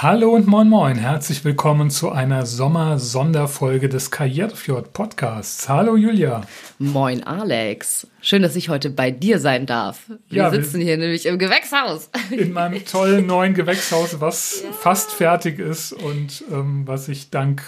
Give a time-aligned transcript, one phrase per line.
[0.00, 5.68] Hallo und moin moin, herzlich willkommen zu einer Sommer-Sonderfolge des Karrierefjord Podcasts.
[5.68, 6.42] Hallo Julia.
[6.78, 8.06] Moin Alex.
[8.20, 10.08] Schön, dass ich heute bei dir sein darf.
[10.28, 12.10] Wir ja, sitzen wir hier nämlich im Gewächshaus.
[12.30, 14.70] In meinem tollen neuen Gewächshaus, was ja.
[14.70, 17.64] fast fertig ist und ähm, was ich dank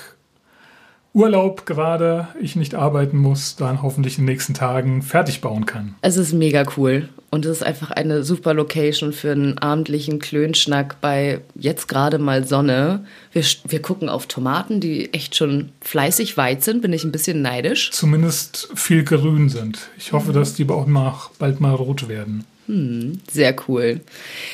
[1.12, 5.96] Urlaub gerade, ich nicht arbeiten muss, dann hoffentlich in den nächsten Tagen fertig bauen kann.
[6.02, 11.00] Es ist mega cool und es ist einfach eine super Location für einen abendlichen Klönschnack
[11.00, 13.04] bei jetzt gerade mal Sonne.
[13.32, 17.42] Wir, wir gucken auf Tomaten, die echt schon fleißig weit sind, bin ich ein bisschen
[17.42, 17.90] neidisch.
[17.90, 19.88] Zumindest viel grün sind.
[19.98, 22.44] Ich hoffe, dass die auch mal, bald mal rot werden.
[22.70, 24.00] Hm, sehr cool.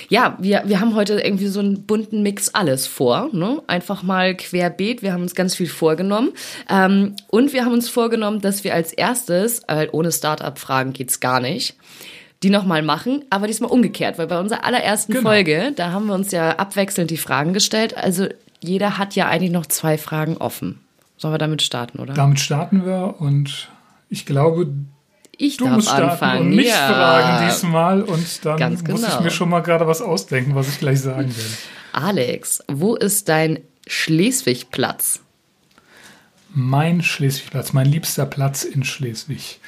[0.08, 3.28] Ja, wir, wir haben heute irgendwie so einen bunten Mix alles vor.
[3.32, 3.60] Ne?
[3.66, 5.02] Einfach mal querbeet.
[5.02, 6.30] Wir haben uns ganz viel vorgenommen.
[6.70, 11.40] Ähm, und wir haben uns vorgenommen, dass wir als erstes, äh, ohne Startup-Fragen geht's gar
[11.40, 11.76] nicht,
[12.42, 15.28] die nochmal machen, aber diesmal umgekehrt, weil bei unserer allerersten genau.
[15.28, 17.98] Folge, da haben wir uns ja abwechselnd die Fragen gestellt.
[17.98, 18.28] Also
[18.60, 20.80] jeder hat ja eigentlich noch zwei Fragen offen.
[21.18, 22.14] Sollen wir damit starten, oder?
[22.14, 23.68] Damit starten wir und
[24.08, 24.72] ich glaube,
[25.38, 26.48] ich du darf musst anfangen.
[26.50, 26.88] und mich ja.
[26.88, 29.22] fragen diesmal und dann Ganz muss ich genau.
[29.22, 31.44] mir schon mal gerade was ausdenken, was ich gleich sagen will.
[31.92, 35.20] Alex, wo ist dein Schleswigplatz?
[36.54, 39.60] Mein Schleswigplatz, mein liebster Platz in Schleswig.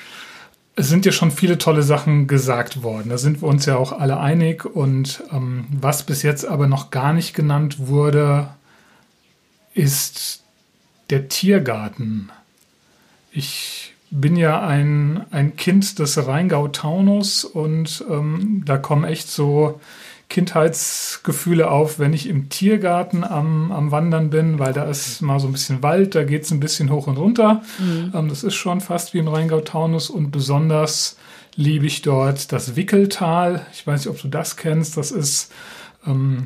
[0.75, 3.11] Es sind ja schon viele tolle Sachen gesagt worden.
[3.11, 4.65] Da sind wir uns ja auch alle einig.
[4.65, 8.51] Und ähm, was bis jetzt aber noch gar nicht genannt wurde,
[9.75, 10.45] ist
[11.11, 12.31] der Tiergarten.
[13.33, 19.81] Ich bin ja ein, ein Kind des Rheingau-Taunus und ähm, da kommen echt so
[20.29, 25.47] Kindheitsgefühle auf, wenn ich im Tiergarten am, am Wandern bin, weil da ist mal so
[25.47, 27.63] ein bisschen Wald, da geht es ein bisschen hoch und runter.
[27.79, 28.13] Mhm.
[28.15, 31.17] Ähm, das ist schon fast wie im Rheingau-Taunus und besonders
[31.55, 33.67] liebe ich dort das Wickeltal.
[33.73, 34.97] Ich weiß nicht, ob du das kennst.
[34.97, 35.53] Das ist
[36.07, 36.45] ähm,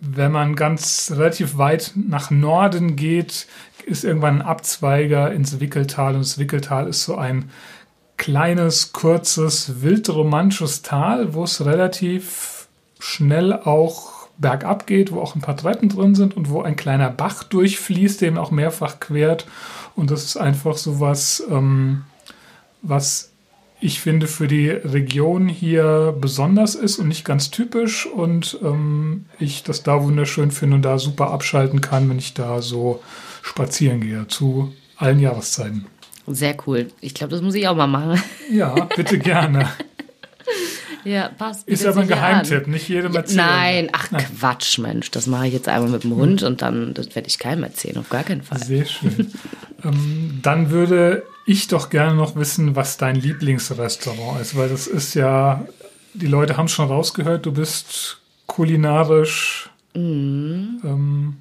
[0.00, 3.46] wenn man ganz relativ weit nach Norden geht,
[3.86, 7.50] ist irgendwann ein Abzweiger ins Wickeltal und das Wickeltal ist so ein
[8.16, 12.68] kleines, kurzes, wildromantisches Tal, wo es relativ
[12.98, 17.10] schnell auch bergab geht, wo auch ein paar Treppen drin sind und wo ein kleiner
[17.10, 19.46] Bach durchfließt, der auch mehrfach quert.
[19.94, 22.04] Und das ist einfach so was, ähm,
[22.82, 23.33] was
[23.84, 29.62] ich finde für die Region hier besonders ist und nicht ganz typisch und ähm, ich
[29.62, 33.02] das da wunderschön finde und da super abschalten kann, wenn ich da so
[33.42, 35.84] spazieren gehe zu allen Jahreszeiten.
[36.26, 36.86] Sehr cool.
[37.02, 38.22] Ich glaube, das muss ich auch mal machen.
[38.50, 39.68] Ja, bitte gerne.
[41.04, 41.68] ja, passt.
[41.68, 42.70] Ist aber ein Geheimtipp, an.
[42.70, 43.46] nicht jedem erzählen.
[43.46, 44.26] Nein, ach Nein.
[44.38, 45.10] Quatsch, Mensch.
[45.10, 47.98] Das mache ich jetzt einmal mit dem Hund und dann das werde ich keinem erzählen,
[47.98, 48.58] auf gar keinen Fall.
[48.58, 49.32] Sehr schön.
[49.84, 55.14] ähm, dann würde ich doch gerne noch wissen, was dein Lieblingsrestaurant ist, weil das ist
[55.14, 55.66] ja,
[56.14, 59.98] die Leute haben schon rausgehört, du bist kulinarisch mm.
[60.84, 61.36] ähm,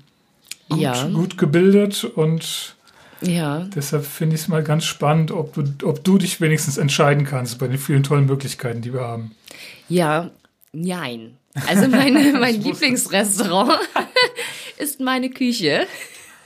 [0.69, 1.07] gut, ja.
[1.07, 2.75] gut gebildet und
[3.23, 3.67] ja.
[3.75, 7.59] deshalb finde ich es mal ganz spannend, ob du, ob du dich wenigstens entscheiden kannst
[7.59, 9.31] bei den vielen tollen Möglichkeiten, die wir haben.
[9.89, 10.31] Ja,
[10.71, 11.37] nein.
[11.67, 13.79] Also meine, mein Lieblingsrestaurant
[14.77, 15.87] ist meine Küche.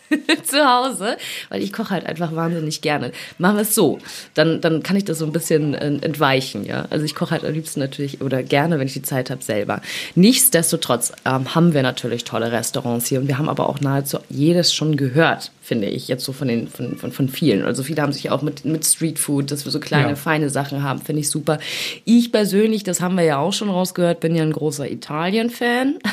[0.44, 1.18] zu Hause,
[1.50, 3.12] weil ich koche halt einfach wahnsinnig gerne.
[3.38, 4.00] Machen wir es so,
[4.34, 6.85] dann, dann kann ich das so ein bisschen äh, entweichen, ja.
[6.90, 9.81] Also ich koche halt am liebsten natürlich oder gerne, wenn ich die Zeit habe, selber.
[10.16, 14.73] Nichtsdestotrotz ähm, haben wir natürlich tolle Restaurants hier und wir haben aber auch nahezu jedes
[14.73, 17.63] schon gehört, finde ich, jetzt so von den von, von, von vielen.
[17.63, 20.16] Also viele haben sich auch mit, mit Streetfood, dass wir so kleine, ja.
[20.16, 21.59] feine Sachen haben, finde ich super.
[22.06, 26.00] Ich persönlich, das haben wir ja auch schon rausgehört, bin ja ein großer Italien-Fan.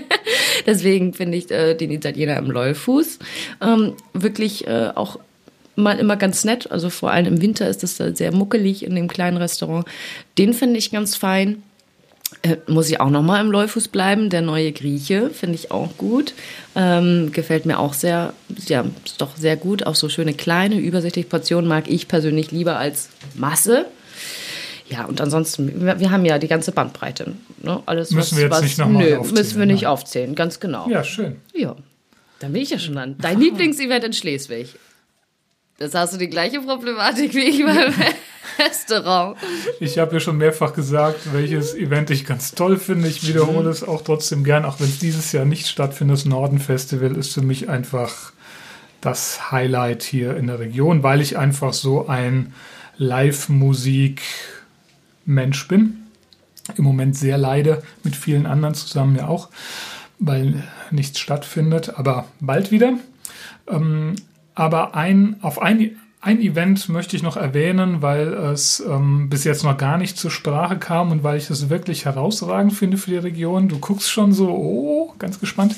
[0.66, 3.18] Deswegen finde ich äh, den Italiener im Lollfuß
[3.60, 5.18] ähm, wirklich äh, auch
[5.76, 6.70] mal immer ganz nett.
[6.70, 9.86] Also vor allem im Winter ist das da sehr muckelig in dem kleinen Restaurant.
[10.38, 11.62] Den finde ich ganz fein.
[12.42, 14.30] Äh, muss ich auch noch mal im Leufuß bleiben.
[14.30, 16.34] Der neue Grieche finde ich auch gut.
[16.74, 18.32] Ähm, gefällt mir auch sehr,
[18.66, 19.86] ja, ist doch sehr gut.
[19.86, 23.86] Auch so schöne kleine, übersichtliche Portionen mag ich persönlich lieber als Masse.
[24.92, 27.34] Ja, und ansonsten, wir, wir haben ja die ganze Bandbreite.
[27.62, 27.82] Ne?
[27.86, 29.34] Alles, müssen was, wir jetzt was, nicht nochmal aufzählen.
[29.34, 29.90] müssen wir nicht nein.
[29.90, 30.88] aufzählen, ganz genau.
[30.88, 31.36] Ja, schön.
[31.54, 31.76] Ja,
[32.40, 33.16] dann bin ich ja schon an.
[33.18, 34.74] Dein Lieblingsevent in Schleswig.
[35.78, 37.64] Das hast du die gleiche Problematik wie ich.
[38.58, 39.38] Restaurant.
[39.80, 43.08] Ich habe ja schon mehrfach gesagt, welches Event ich ganz toll finde.
[43.08, 46.18] Ich wiederhole es auch trotzdem gern, auch wenn es dieses Jahr nicht stattfindet.
[46.18, 48.32] Das Norden Festival ist für mich einfach
[49.00, 52.52] das Highlight hier in der Region, weil ich einfach so ein
[55.26, 55.98] Live-Musik-Mensch bin.
[56.76, 59.48] Im Moment sehr leide, mit vielen anderen zusammen ja auch,
[60.18, 62.94] weil nichts stattfindet, aber bald wieder.
[63.68, 64.14] Ähm,
[64.54, 69.64] aber ein, auf ein, ein Event möchte ich noch erwähnen, weil es ähm, bis jetzt
[69.64, 73.16] noch gar nicht zur Sprache kam und weil ich es wirklich herausragend finde für die
[73.16, 73.68] Region.
[73.68, 75.74] Du guckst schon so, oh, ganz gespannt.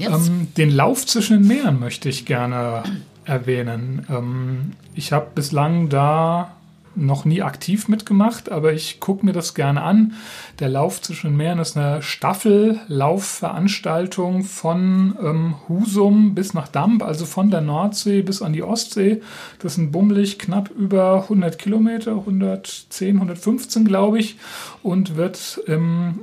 [0.00, 2.82] Ähm, den Lauf zwischen den Meeren möchte ich gerne
[3.24, 4.04] erwähnen.
[4.10, 6.56] Ähm, ich habe bislang da
[6.96, 10.14] noch nie aktiv mitgemacht, aber ich gucke mir das gerne an.
[10.60, 17.50] Der Lauf zwischen Meeren ist eine Staffellaufveranstaltung von ähm, Husum bis nach Damp, also von
[17.50, 19.20] der Nordsee bis an die Ostsee.
[19.58, 24.36] Das sind bummelig knapp über 100 Kilometer, 110, 115 glaube ich,
[24.82, 26.20] und wird ähm,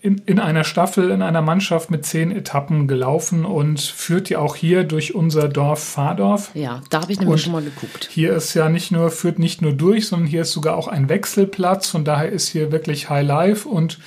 [0.00, 4.54] in, in einer Staffel, in einer Mannschaft mit zehn Etappen gelaufen und führt ja auch
[4.54, 6.50] hier durch unser Dorf Fahrdorf.
[6.54, 8.08] Ja, da habe ich nämlich und schon mal geguckt.
[8.10, 11.08] Hier ist ja nicht nur, führt nicht nur durch, sondern hier ist sogar auch ein
[11.08, 11.88] Wechselplatz.
[11.88, 13.98] Von daher ist hier wirklich High Life und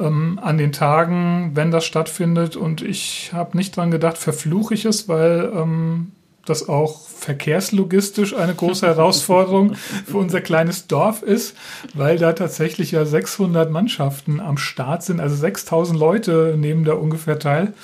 [0.00, 4.84] ähm, an den Tagen, wenn das stattfindet und ich habe nicht dran gedacht, verfluche ich
[4.84, 6.12] es, weil ähm,
[6.46, 11.56] das auch verkehrslogistisch eine große Herausforderung für unser kleines Dorf ist,
[11.94, 17.38] weil da tatsächlich ja 600 Mannschaften am Start sind, also 6000 Leute nehmen da ungefähr
[17.38, 17.74] teil.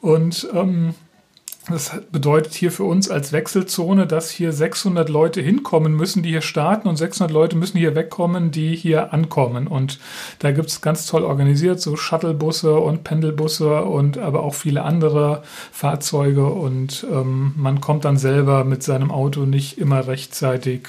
[0.00, 0.94] Und ähm,
[1.68, 6.40] das bedeutet hier für uns als Wechselzone, dass hier 600 Leute hinkommen müssen, die hier
[6.40, 9.66] starten und 600 Leute müssen hier wegkommen, die hier ankommen.
[9.66, 9.98] Und
[10.38, 15.42] da gibt es ganz toll organisiert, so Shuttlebusse und Pendelbusse und aber auch viele andere
[15.70, 16.46] Fahrzeuge.
[16.46, 20.88] Und ähm, man kommt dann selber mit seinem Auto nicht immer rechtzeitig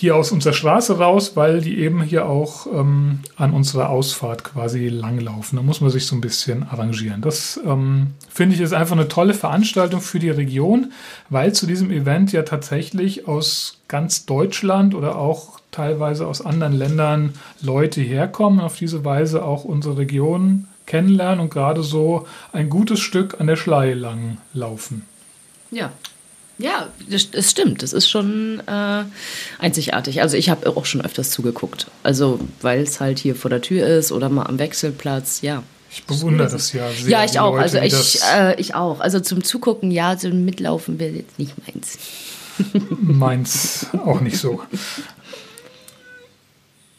[0.00, 4.88] hier aus unserer Straße raus, weil die eben hier auch ähm, an unserer Ausfahrt quasi
[4.88, 5.56] langlaufen.
[5.56, 7.20] Da muss man sich so ein bisschen arrangieren.
[7.20, 10.92] Das ähm, finde ich ist einfach eine tolle Veranstaltung für die Region,
[11.28, 17.34] weil zu diesem Event ja tatsächlich aus ganz Deutschland oder auch teilweise aus anderen Ländern
[17.60, 23.38] Leute herkommen, auf diese Weise auch unsere Region kennenlernen und gerade so ein gutes Stück
[23.38, 25.04] an der Schleie lang laufen.
[25.70, 25.92] Ja,
[26.60, 27.82] ja, es stimmt.
[27.82, 29.04] Das ist schon äh,
[29.58, 30.22] einzigartig.
[30.22, 31.86] Also ich habe auch schon öfters zugeguckt.
[32.02, 35.40] Also weil es halt hier vor der Tür ist oder mal am Wechselplatz.
[35.42, 35.62] Ja.
[35.90, 37.10] Ich bewundere das ja sehr.
[37.10, 37.56] Ja, ich auch.
[37.56, 39.00] Leute, also ich, äh, ich auch.
[39.00, 41.98] Also zum Zugucken, ja, zum Mitlaufen wäre jetzt nicht meins.
[43.00, 44.60] meins auch nicht so.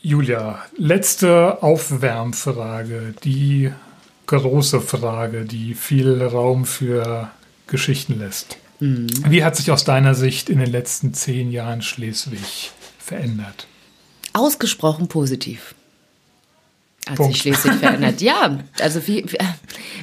[0.02, 3.72] Julia, letzte Aufwärmfrage, die
[4.26, 7.30] große Frage, die viel Raum für
[7.68, 8.58] Geschichten lässt.
[8.82, 9.08] Mhm.
[9.30, 13.68] Wie hat sich aus deiner Sicht in den letzten zehn Jahren Schleswig verändert?
[14.34, 15.76] Ausgesprochen positiv.
[17.08, 17.34] Hat Punkt.
[17.34, 18.22] sich Schleswig verändert.
[18.22, 19.38] Ja, also wie, wie,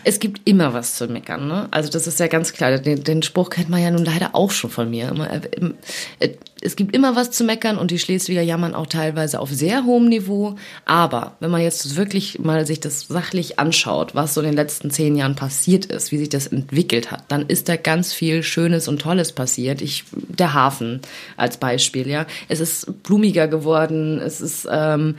[0.04, 1.48] es gibt immer was zu meckern.
[1.48, 1.66] Ne?
[1.72, 2.78] Also das ist ja ganz klar.
[2.78, 5.12] Den, den, Spruch kennt man ja nun leider auch schon von mir.
[6.20, 9.50] Äh, äh, es gibt immer was zu meckern und die Schleswiger jammern auch teilweise auf
[9.50, 10.56] sehr hohem Niveau.
[10.84, 14.90] Aber wenn man jetzt wirklich mal sich das sachlich anschaut, was so in den letzten
[14.90, 18.88] zehn Jahren passiert ist, wie sich das entwickelt hat, dann ist da ganz viel Schönes
[18.88, 19.80] und Tolles passiert.
[19.82, 21.00] Ich, der Hafen
[21.36, 22.26] als Beispiel, ja.
[22.48, 24.18] Es ist blumiger geworden.
[24.18, 25.14] Es ist, ähm,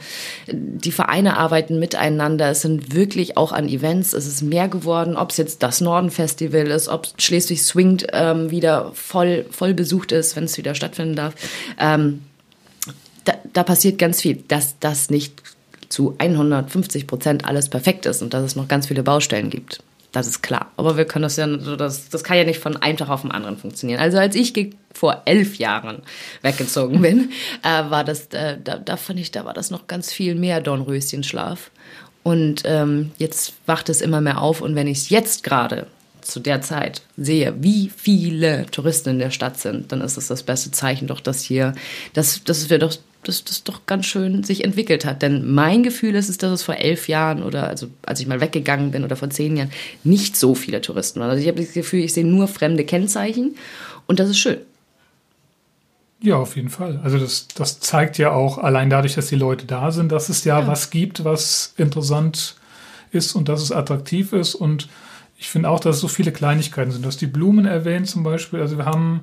[0.47, 2.49] die Vereine arbeiten miteinander.
[2.49, 4.13] Es sind wirklich auch an Events.
[4.13, 8.51] Es ist mehr geworden, ob es jetzt das Norden Festival ist, ob Schleswig Swingt ähm,
[8.51, 11.35] wieder voll, voll besucht ist, wenn es wieder stattfinden darf darf.
[11.79, 12.21] Ähm,
[13.25, 15.41] da, da passiert ganz viel, dass das nicht
[15.89, 19.81] zu 150 Prozent alles perfekt ist und dass es noch ganz viele Baustellen gibt.
[20.11, 20.71] Das ist klar.
[20.75, 23.31] Aber wir können das ja, das, das kann ja nicht von einem Tag auf den
[23.31, 23.99] anderen funktionieren.
[23.99, 24.53] Also als ich
[24.91, 26.01] vor elf Jahren
[26.41, 27.31] weggezogen bin,
[27.63, 30.61] äh, war das, äh, da, da fand ich, da war das noch ganz viel mehr
[30.61, 31.69] Dornröschenschlaf.
[32.23, 34.61] Und ähm, jetzt wacht es immer mehr auf.
[34.61, 35.85] Und wenn ich es jetzt gerade
[36.21, 40.43] zu der Zeit sehe, wie viele Touristen in der Stadt sind, dann ist es das
[40.43, 41.73] beste Zeichen doch, dass hier,
[42.13, 45.21] dass, dass wir doch dass das doch ganz schön sich entwickelt hat.
[45.21, 48.39] Denn mein Gefühl ist es, dass es vor elf Jahren oder also als ich mal
[48.39, 49.71] weggegangen bin oder vor zehn Jahren
[50.03, 51.29] nicht so viele Touristen waren.
[51.29, 53.55] Also ich habe das Gefühl, ich sehe nur fremde Kennzeichen
[54.07, 54.59] und das ist schön.
[56.21, 56.99] Ja, auf jeden Fall.
[57.03, 60.43] Also das, das zeigt ja auch allein dadurch, dass die Leute da sind, dass es
[60.43, 60.67] ja, ja.
[60.67, 62.55] was gibt, was interessant
[63.11, 64.89] ist und dass es attraktiv ist und
[65.39, 67.03] ich finde auch, dass es so viele Kleinigkeiten sind.
[67.03, 68.59] Du hast die Blumen erwähnt zum Beispiel.
[68.59, 69.21] Also wir haben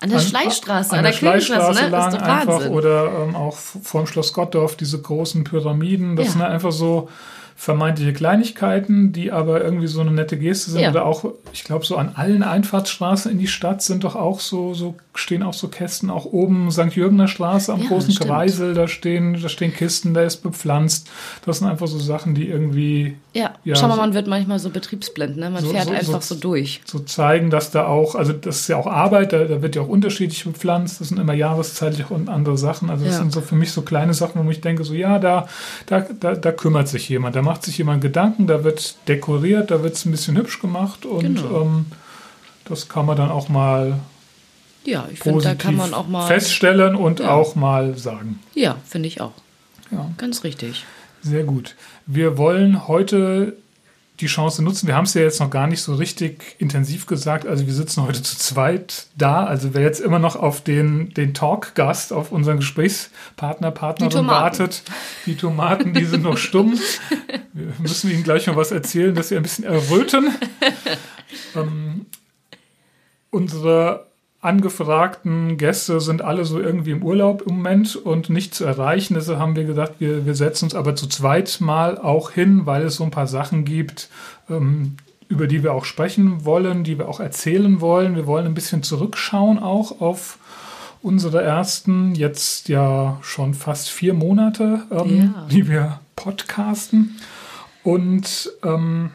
[0.00, 1.88] an der Schleichstraße, an, an der, der Schleichstraße ne?
[1.90, 6.16] lang einfach oder ähm, auch vor dem Schloss Gottdorf diese großen Pyramiden.
[6.16, 6.32] Das ja.
[6.32, 7.10] sind einfach so
[7.56, 10.80] vermeintliche Kleinigkeiten, die aber irgendwie so eine nette Geste sind.
[10.80, 10.90] Ja.
[10.90, 14.72] Oder auch, ich glaube, so an allen Einfahrtsstraßen in die Stadt sind doch auch so,
[14.72, 16.92] so stehen auch so Kästen, auch oben St.
[16.94, 18.14] Jürgener Straße am Ja, großen.
[18.14, 21.10] Kreisel, da stehen, da stehen Kisten, da ist bepflanzt.
[21.44, 24.58] Das sind einfach so Sachen, die irgendwie Ja, Ja, schau mal, so- man wird manchmal
[24.60, 25.50] so betriebsblind, ne?
[25.50, 26.80] Man So- fährt so- einfach so- so, durch.
[26.84, 29.82] so zeigen, dass da auch, also das ist ja auch Arbeit, da, da wird ja
[29.82, 32.88] auch unterschiedlich bepflanzt, das sind immer jahreszeitlich und andere Sachen.
[32.90, 33.20] Also das Ja.
[33.20, 35.46] sind so für mich so kleine Sachen, wo ich denke, so ja, da,
[35.86, 39.82] da, da, da kümmert sich jemand, da macht sich jemand Gedanken, da wird dekoriert, da
[39.82, 41.62] wird es ein bisschen hübsch gemacht und Genau.
[41.62, 41.86] ähm,
[42.64, 43.94] das kann man dann auch mal
[44.84, 46.26] Ja, ich finde, da kann man auch mal.
[46.26, 47.30] feststellen und Ja.
[47.32, 48.40] auch mal sagen.
[48.54, 49.32] Ja, finde ich auch.
[49.90, 50.10] Ja.
[50.16, 50.84] Ganz richtig.
[51.22, 51.76] Sehr gut.
[52.06, 53.56] Wir wollen heute
[54.20, 54.86] die Chance nutzen.
[54.86, 57.46] Wir haben es ja jetzt noch gar nicht so richtig intensiv gesagt.
[57.46, 59.44] Also wir sitzen heute zu zweit da.
[59.44, 64.58] Also wer jetzt immer noch auf den, den Talk-Gast, auf unseren Gesprächspartner, Partnerin Tomaten.
[64.58, 64.82] wartet,
[65.26, 66.78] die Tomaten, die sind noch stumm.
[67.54, 70.30] Wir müssen Ihnen gleich noch was erzählen, dass Sie ein bisschen erröten.
[71.56, 72.06] ähm,
[73.30, 74.06] unsere
[74.42, 79.14] angefragten Gäste sind alle so irgendwie im Urlaub im Moment und nicht zu erreichen.
[79.14, 82.82] Deshalb haben wir gedacht, wir, wir setzen uns aber zu zweit mal auch hin, weil
[82.84, 84.08] es so ein paar Sachen gibt,
[84.48, 84.96] ähm,
[85.28, 88.16] über die wir auch sprechen wollen, die wir auch erzählen wollen.
[88.16, 90.38] Wir wollen ein bisschen zurückschauen auch auf
[91.02, 95.46] unsere ersten, jetzt ja schon fast vier Monate, ähm, Ja.
[95.50, 97.16] die wir podcasten.
[97.82, 99.10] Und ähm,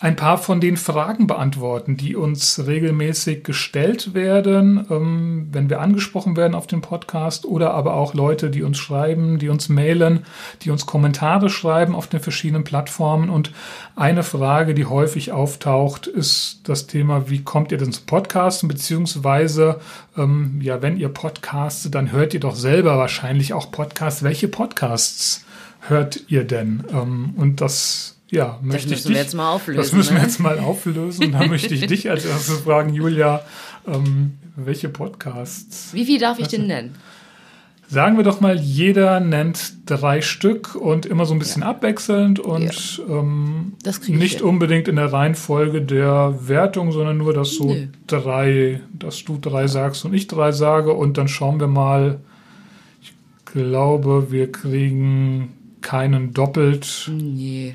[0.00, 6.36] ein paar von den Fragen beantworten, die uns regelmäßig gestellt werden, ähm, wenn wir angesprochen
[6.36, 10.24] werden auf dem Podcast oder aber auch Leute, die uns schreiben, die uns mailen,
[10.62, 13.28] die uns Kommentare schreiben auf den verschiedenen Plattformen.
[13.28, 13.50] Und
[13.96, 18.68] eine Frage, die häufig auftaucht, ist das Thema, wie kommt ihr denn zum Podcasten?
[18.68, 19.80] Beziehungsweise,
[20.16, 24.22] ähm, ja, wenn ihr podcastet, dann hört ihr doch selber wahrscheinlich auch Podcasts.
[24.22, 25.44] Welche Podcasts
[25.80, 26.84] hört ihr denn?
[26.92, 30.20] Ähm, und das ja, möchte ich müssen wir dich, jetzt mal auflösen, Das müssen wir
[30.20, 30.26] ne?
[30.26, 31.24] jetzt mal auflösen.
[31.26, 33.42] Und da möchte ich dich als erstes fragen, Julia,
[33.86, 35.94] ähm, welche Podcasts?
[35.94, 36.94] Wie viel darf ich denn nennen?
[37.90, 43.02] Sagen wir doch mal, jeder nennt drei Stück und immer so ein bisschen abwechselnd und
[43.08, 44.46] ähm, krieg ich nicht hin.
[44.46, 47.86] unbedingt in der Reihenfolge der Wertung, sondern nur, dass so Nö.
[48.06, 52.20] drei, dass du drei sagst und ich drei sage und dann schauen wir mal.
[53.00, 53.14] Ich
[53.46, 57.10] glaube, wir kriegen keinen doppelt.
[57.10, 57.74] Nee.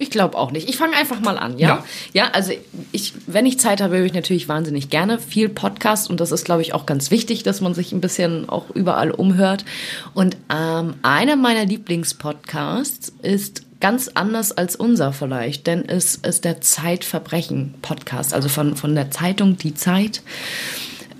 [0.00, 0.66] Ich glaube auch nicht.
[0.66, 1.68] Ich fange einfach mal an, ja?
[1.68, 1.84] Ja.
[2.14, 2.52] Ja, also
[2.90, 6.46] ich, wenn ich Zeit habe, höre ich natürlich wahnsinnig gerne viel Podcast und das ist,
[6.46, 9.66] glaube ich, auch ganz wichtig, dass man sich ein bisschen auch überall umhört.
[10.14, 16.62] Und ähm, einer meiner Lieblingspodcasts ist ganz anders als unser vielleicht, denn es ist der
[16.62, 20.22] Zeitverbrechen-Podcast, also von, von der Zeitung Die Zeit.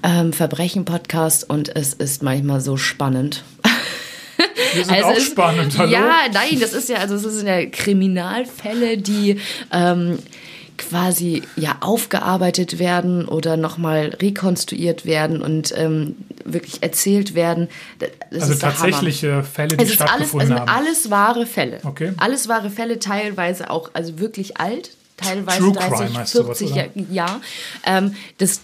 [0.02, 3.44] Ähm, Verbrechen-Podcast und es ist manchmal so spannend.
[4.74, 5.90] Wir sind auch Also es- spannend, hallo?
[5.92, 9.40] Ja, nein, das ist ja, also es sind ja Kriminalfälle, die
[9.72, 10.18] ähm,
[10.76, 17.68] quasi ja aufgearbeitet werden oder nochmal rekonstruiert werden und ähm, wirklich erzählt werden.
[18.30, 20.68] Das also ist tatsächliche Fälle, die Es ist alles, es stattgefunden sind haben.
[20.70, 21.80] alles wahre Fälle.
[21.84, 22.12] Okay.
[22.16, 26.72] Alles wahre Fälle, teilweise auch, also wirklich alt, teilweise True 30, Crime heißt sowas, 40
[26.72, 26.76] oder?
[26.86, 26.90] Jahre.
[27.10, 27.40] Ja,
[27.84, 28.62] ähm, das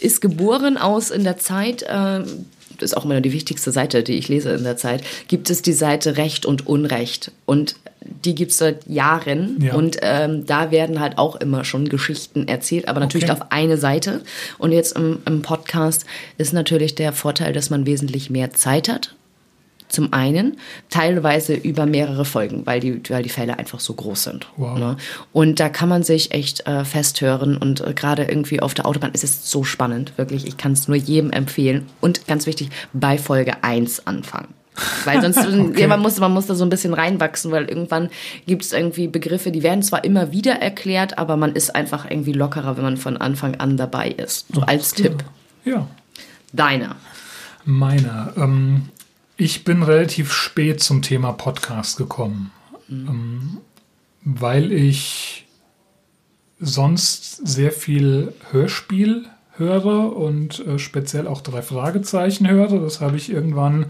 [0.00, 1.82] ist geboren aus in der Zeit.
[1.88, 2.44] Ähm,
[2.82, 5.02] ist auch immer die wichtigste Seite, die ich lese in der Zeit.
[5.28, 7.76] Gibt es die Seite Recht und Unrecht und
[8.24, 9.74] die gibt es seit Jahren Ja.
[9.74, 13.40] und ähm, da werden halt auch immer schon Geschichten erzählt, aber natürlich Okay.
[13.40, 14.22] auf eine Seite.
[14.56, 16.06] Und jetzt im, im Podcast
[16.38, 19.14] ist natürlich der Vorteil, dass man wesentlich mehr Zeit hat.
[19.88, 20.58] Zum einen,
[20.90, 24.46] teilweise über mehrere Folgen, weil die, weil die Fälle einfach so groß sind.
[24.56, 24.78] Wow.
[24.78, 24.96] Ne?
[25.32, 29.12] Und da kann man sich echt äh, festhören und äh, gerade irgendwie auf der Autobahn
[29.12, 30.46] ist es so spannend, wirklich.
[30.46, 31.86] Ich kann es nur jedem empfehlen.
[32.00, 34.48] Und ganz wichtig, bei Folge 1 anfangen.
[35.04, 35.80] Weil sonst, Okay.
[35.80, 38.10] ja, man, muss, man muss da so ein bisschen reinwachsen, weil irgendwann
[38.46, 42.32] gibt es irgendwie Begriffe, die werden zwar immer wieder erklärt, aber man ist einfach irgendwie
[42.32, 44.46] lockerer, wenn man von Anfang an dabei ist.
[44.52, 45.24] So als Tipp.
[45.64, 45.86] Ja,
[46.52, 46.96] Deiner.
[47.64, 48.32] meiner.
[48.36, 48.88] Ähm,
[49.38, 52.50] ich bin relativ spät zum Thema Podcast gekommen,
[52.90, 53.58] ähm,
[54.24, 55.46] weil ich
[56.58, 59.26] sonst sehr viel Hörspiel
[59.56, 62.80] höre und äh, speziell auch drei Fragezeichen höre.
[62.80, 63.86] Das habe ich irgendwann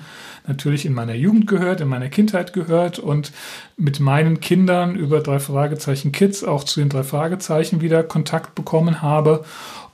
[0.46, 3.32] natürlich in meiner Jugend gehört, in meiner Kindheit gehört und
[3.78, 9.00] mit meinen Kindern über drei Fragezeichen Kids auch zu den drei Fragezeichen wieder Kontakt bekommen
[9.00, 9.44] habe.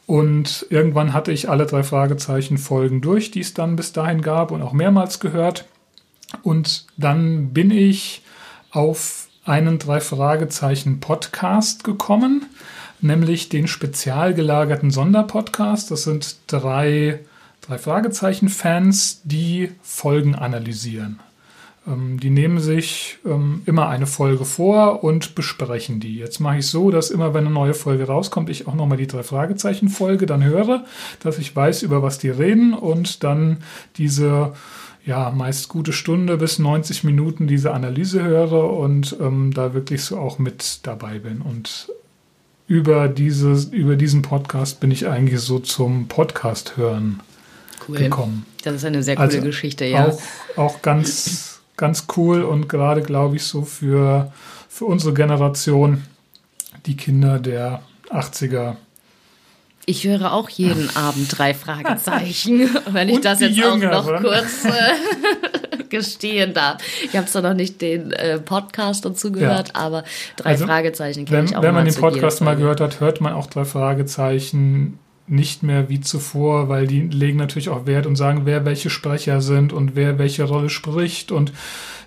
[0.06, 4.50] Und irgendwann hatte ich alle drei Fragezeichen Folgen durch, die es dann bis dahin gab
[4.50, 5.64] und auch mehrmals gehört.
[6.42, 8.22] Und dann bin ich
[8.70, 12.46] auf einen drei Fragezeichen Podcast gekommen,
[13.00, 15.90] nämlich den spezial gelagerten Sonderpodcast.
[15.90, 17.20] Das sind drei,
[17.60, 21.20] drei Fragezeichen Fans, die Folgen analysieren.
[21.86, 26.16] Ähm, die nehmen sich ähm, immer eine Folge vor und besprechen die.
[26.16, 29.06] Jetzt mache ich so, dass immer, wenn eine neue Folge rauskommt, ich auch nochmal die
[29.06, 30.84] drei Fragezeichen Folge dann höre,
[31.20, 33.58] dass ich weiß, über was die reden und dann
[33.96, 34.54] diese
[35.04, 40.18] ja, meist gute Stunde bis 90 Minuten diese Analyse höre und ähm, da wirklich so
[40.18, 41.42] auch mit dabei bin.
[41.42, 41.90] Und
[42.66, 47.20] über, dieses, über diesen Podcast bin ich eigentlich so zum Podcast hören
[47.88, 47.98] cool.
[47.98, 48.46] gekommen.
[48.62, 50.06] Das ist eine sehr coole also Geschichte, ja.
[50.06, 50.20] Auch,
[50.56, 54.32] auch ganz, ganz cool und gerade, glaube ich, so für,
[54.68, 56.04] für unsere Generation,
[56.86, 58.76] die Kinder der 80er,
[59.86, 63.92] ich höre auch jeden Abend drei Fragezeichen, wenn ich das jetzt Jüngeren.
[63.92, 66.78] auch noch kurz äh, gestehen darf.
[67.04, 69.74] Ich habe zwar noch nicht den äh, Podcast dazu gehört, ja.
[69.74, 70.04] aber
[70.36, 73.34] drei also, Fragezeichen kenne ich auch Wenn man den Podcast mal gehört hat, hört man
[73.34, 78.42] auch drei Fragezeichen nicht mehr wie zuvor, weil die legen natürlich auch Wert und sagen,
[78.44, 81.52] wer welche Sprecher sind und wer welche Rolle spricht und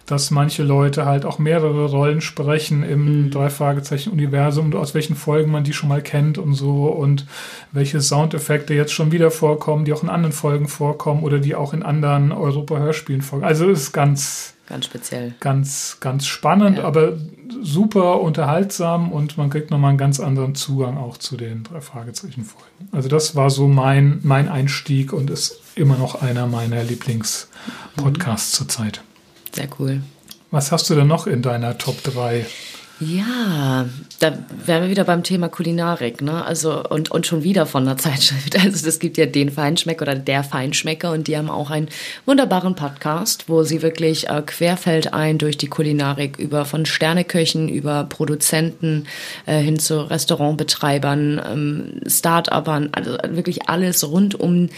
[0.08, 3.32] dass manche Leute halt auch mehrere Rollen sprechen im mhm.
[3.32, 7.26] Drei-Fragezeichen-Universum und aus welchen Folgen man die schon mal kennt und so und
[7.74, 11.74] welche Soundeffekte jetzt schon wieder vorkommen, die auch in anderen Folgen vorkommen oder die auch
[11.74, 13.50] in anderen Europa-Hörspielen vorkommen.
[13.50, 15.34] Also es ist ganz, ganz speziell.
[15.40, 16.84] Ganz, ganz spannend, ja.
[16.84, 17.18] aber
[17.62, 22.90] super unterhaltsam und man kriegt nochmal einen ganz anderen Zugang auch zu den drei Fragezeichen-Folgen.
[22.92, 28.58] Also das war so mein, mein Einstieg und ist immer noch einer meiner Lieblings-Podcasts mhm.
[28.58, 29.02] zurzeit.
[29.54, 30.02] Sehr cool.
[30.52, 32.46] Was hast du denn noch in deiner Top 3?
[33.00, 33.86] Ja,
[34.20, 34.34] da
[34.66, 36.44] wären wir wieder beim Thema Kulinarik, ne?
[36.44, 38.58] Also und, und schon wieder von der Zeitschrift.
[38.58, 41.90] Also es gibt ja den Feinschmecker oder der Feinschmecker und die haben auch einen
[42.26, 49.06] wunderbaren Podcast, wo sie wirklich äh, querfeldein durch die Kulinarik über von Sterneköchen über Produzenten
[49.46, 54.70] äh, hin zu Restaurantbetreibern, ähm, Start-upern, also wirklich alles rund um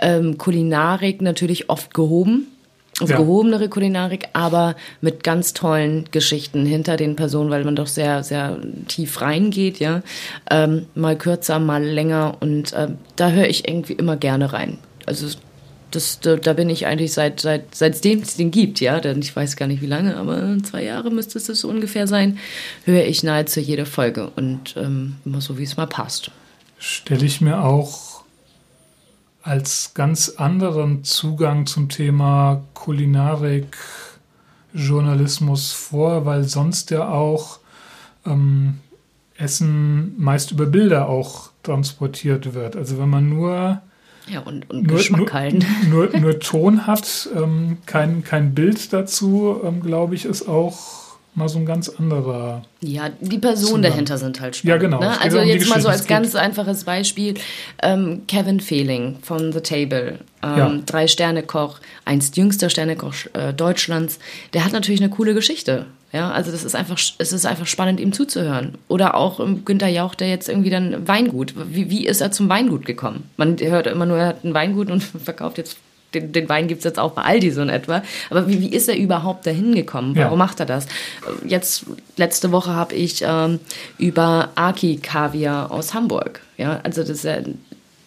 [0.00, 2.46] ähm, Kulinarik natürlich oft gehoben
[3.00, 3.18] also ja.
[3.18, 8.58] gehobenere Kulinarik, aber mit ganz tollen Geschichten hinter den Personen, weil man doch sehr, sehr
[8.88, 10.02] tief reingeht, ja.
[10.50, 14.78] Ähm, mal kürzer, mal länger und äh, da höre ich irgendwie immer gerne rein.
[15.06, 15.28] Also
[15.90, 19.34] das, da, da, bin ich eigentlich seit, seit, seitdem es den gibt, ja, denn ich
[19.34, 22.38] weiß gar nicht wie lange, aber zwei Jahre müsste es so ungefähr sein,
[22.84, 26.30] höre ich nahezu jede Folge und ähm, immer so, wie es mal passt.
[26.78, 28.07] Stelle ich mir auch
[29.48, 33.78] als ganz anderen Zugang zum Thema Kulinarik,
[34.74, 37.60] Journalismus vor, weil sonst ja auch
[38.26, 38.80] ähm,
[39.38, 42.76] Essen meist über Bilder auch transportiert wird.
[42.76, 43.80] Also wenn man nur
[44.26, 45.32] ja, und, und nur, Geschmack.
[45.88, 51.07] Nur, nur, nur Ton hat, ähm, kein, kein Bild dazu, ähm, glaube ich, ist auch
[51.38, 52.62] mal so ein ganz anderer.
[52.80, 54.82] Ja, die Personen dahinter sind halt spannend.
[54.82, 55.00] Ja, genau.
[55.00, 55.20] Ne?
[55.20, 57.34] Also jetzt mal so als ganz einfaches Beispiel:
[57.82, 60.78] ähm, Kevin Fehling von The Table, ähm, ja.
[60.84, 64.18] drei Sterne Koch, einst jüngster Sternekoch äh, Deutschlands.
[64.52, 65.86] Der hat natürlich eine coole Geschichte.
[66.12, 68.78] Ja, also das ist einfach, es ist einfach spannend, ihm zuzuhören.
[68.88, 71.54] Oder auch ähm, Günter Jauch, der jetzt irgendwie dann Weingut.
[71.70, 73.28] Wie, wie ist er zum Weingut gekommen?
[73.36, 75.76] Man hört immer nur, er hat ein Weingut und verkauft jetzt
[76.14, 78.02] den, den Wein gibt es jetzt auch bei Aldi so in etwa.
[78.30, 80.16] Aber wie, wie ist er überhaupt dahin gekommen?
[80.16, 80.44] Warum ja.
[80.44, 80.86] macht er das?
[81.44, 81.84] Jetzt,
[82.16, 83.60] letzte Woche habe ich ähm,
[83.98, 86.40] über Aki Kaviar aus Hamburg.
[86.56, 87.58] Ja, also das ist ein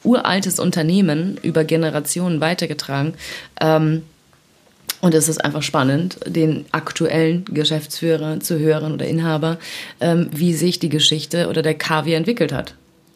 [0.03, 3.13] uraltes Unternehmen über Generationen weitergetragen.
[3.59, 4.03] Ähm,
[5.01, 9.57] und es ist einfach spannend, den aktuellen Geschäftsführer zu hören oder Inhaber,
[9.99, 12.75] ähm, wie sich die Geschichte oder der Kaviar entwickelt hat.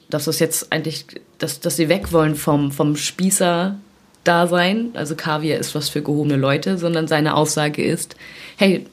[0.09, 1.05] Dass es jetzt eigentlich,
[1.37, 3.77] dass, dass sie weg wollen vom, vom Spießer
[4.27, 8.15] Dasein, also Kaviar ist was für gehobene Leute, sondern seine Aussage ist,
[8.57, 8.85] hey,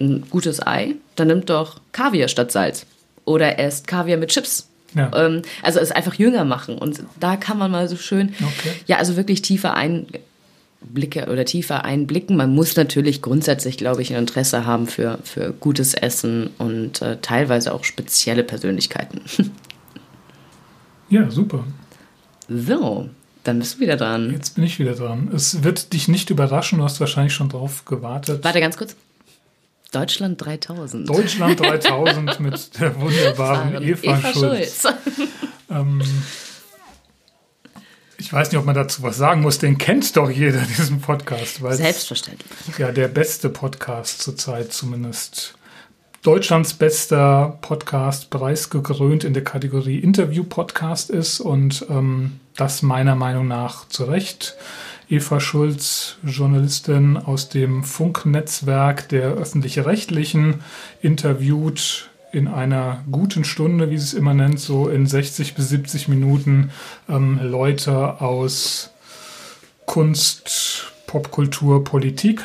[0.00, 2.86] ein gutes Ei, dann nimmt doch Kaviar statt Salz.
[3.24, 4.68] Oder esst Kaviar mit Chips.
[4.94, 5.10] Ja.
[5.14, 6.78] Ähm, also es einfach jünger machen.
[6.78, 8.72] Und da kann man mal so schön, okay.
[8.86, 12.36] ja, also wirklich tiefer Einblicke oder tiefer einblicken.
[12.36, 17.18] Man muss natürlich grundsätzlich, glaube ich, ein Interesse haben für, für gutes Essen und äh,
[17.20, 19.22] teilweise auch spezielle Persönlichkeiten.
[21.10, 21.64] Ja, super.
[22.48, 23.10] So,
[23.44, 24.30] dann bist du wieder dran.
[24.32, 25.30] Jetzt bin ich wieder dran.
[25.34, 28.44] Es wird dich nicht überraschen, du hast wahrscheinlich schon drauf gewartet.
[28.44, 28.96] Warte ganz kurz.
[29.92, 31.08] Deutschland 3000.
[31.08, 34.82] Deutschland 3000 mit der wunderbaren Eva, Eva, Schulz.
[34.82, 34.94] Schulz.
[35.70, 36.02] ähm,
[38.18, 41.60] ich weiß nicht, ob man dazu was sagen muss, den kennt doch jeder, diesen Podcast.
[41.70, 42.50] Selbstverständlich.
[42.78, 45.54] Ja, der beste Podcast zurzeit zumindest.
[46.22, 53.88] Deutschlands bester Podcast, preisgekrönt in der Kategorie Interview-Podcast ist und ähm, das meiner Meinung nach
[53.88, 54.56] zu Recht.
[55.08, 60.62] Eva Schulz, Journalistin aus dem Funknetzwerk der öffentlich-rechtlichen,
[61.02, 66.06] interviewt in einer guten Stunde, wie sie es immer nennt, so in 60 bis 70
[66.08, 66.70] Minuten
[67.08, 68.90] ähm, Leute aus
[69.86, 72.44] Kunst, Popkultur, Politik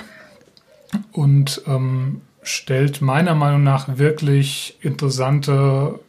[1.12, 5.99] und ähm, stellt meiner Meinung nach wirklich interessante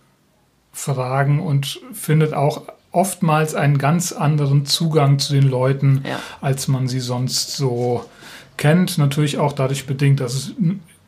[0.73, 2.63] Fragen und findet auch
[2.97, 6.19] oftmals einen ganz anderen Zugang zu den Leuten, ja.
[6.41, 8.07] als man sie sonst so
[8.57, 8.97] kennt.
[8.97, 10.53] Natürlich auch dadurch bedingt, dass es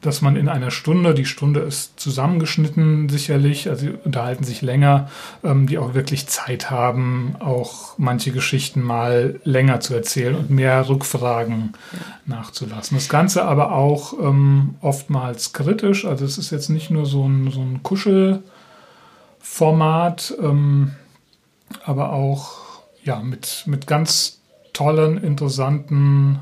[0.01, 5.11] dass man in einer Stunde, die Stunde ist zusammengeschnitten sicherlich, also sie unterhalten sich länger,
[5.42, 10.88] ähm, die auch wirklich Zeit haben, auch manche Geschichten mal länger zu erzählen und mehr
[10.88, 11.98] Rückfragen ja.
[12.27, 12.96] nachzulassen.
[12.96, 17.51] Das Ganze aber auch ähm, oftmals kritisch, also es ist jetzt nicht nur so ein,
[17.51, 20.92] so ein Kuschelformat, ähm,
[21.85, 24.40] aber auch ja, mit, mit ganz
[24.72, 26.40] tollen, interessanten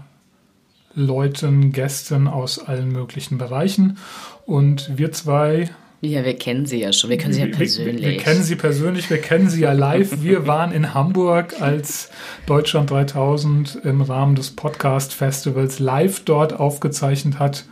[0.94, 3.98] Leuten, Gästen aus allen möglichen Bereichen.
[4.46, 5.70] Und wir zwei.
[6.00, 7.10] Ja, wir kennen sie ja schon.
[7.10, 8.04] Wir kennen sie ja persönlich.
[8.04, 10.22] Wir, wir, kennen sie persönlich, wir kennen sie ja live.
[10.22, 12.10] Wir waren in Hamburg, als
[12.46, 17.64] Deutschland 3000 im Rahmen des Podcast-Festivals live dort aufgezeichnet hat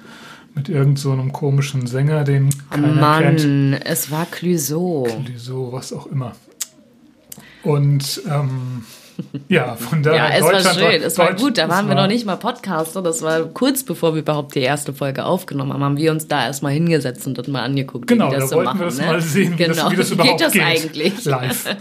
[0.54, 3.84] mit irgendeinem so komischen Sänger, den keiner Mann, kennt.
[3.84, 5.08] es war Clouseau.
[5.24, 6.32] Clouseau, was auch immer.
[7.64, 8.84] Und ähm,
[9.48, 10.14] ja, von daher.
[10.24, 11.58] Ja, es war schön, es war gut.
[11.58, 13.02] Da waren wir noch nicht mal Podcaster.
[13.02, 16.44] Das war kurz bevor wir überhaupt die erste Folge aufgenommen haben, haben wir uns da
[16.44, 18.80] erstmal hingesetzt und das mal angeguckt, genau, wie das da so wollten machen.
[18.80, 19.06] wir das ne?
[19.06, 19.74] mal sehen, wie, genau.
[19.74, 20.46] das, wie das überhaupt geht.
[20.46, 21.24] Das geht eigentlich?
[21.24, 21.76] Live.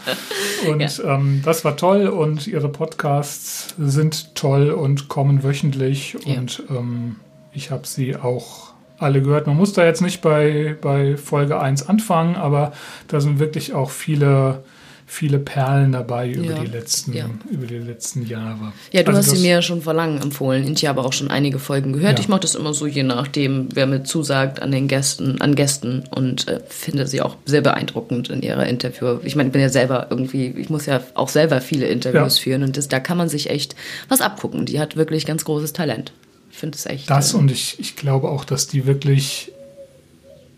[0.68, 1.16] Und ja.
[1.16, 6.40] ähm, das war toll und ihre Podcasts sind toll und kommen wöchentlich ja.
[6.40, 7.18] und ähm,
[7.54, 9.48] ich habe sie auch alle gehört.
[9.48, 12.72] Man muss da jetzt nicht bei, bei Folge 1 anfangen, aber
[13.08, 14.64] da sind wirklich auch viele
[15.06, 17.30] viele Perlen dabei über, ja, die, letzten, ja.
[17.50, 18.74] über die letzten Jahre.
[18.92, 20.72] Ja, du also hast sie mir ja schon vor langem empfohlen.
[20.74, 22.18] Ich habe auch schon einige Folgen gehört.
[22.18, 22.20] Ja.
[22.20, 26.04] Ich mache das immer so, je nachdem, wer mir zusagt an den Gästen, an Gästen
[26.10, 29.20] und äh, finde sie auch sehr beeindruckend in ihrer Interview.
[29.24, 32.64] Ich meine, ich bin ja selber irgendwie, ich muss ja auch selber viele Interviews führen
[32.64, 33.76] und das, da kann man sich echt
[34.10, 34.66] was abgucken.
[34.66, 36.12] Die hat wirklich ganz großes Talent.
[36.52, 37.10] Ich finde es echt.
[37.10, 39.53] Das äh, und ich, ich glaube auch, dass die wirklich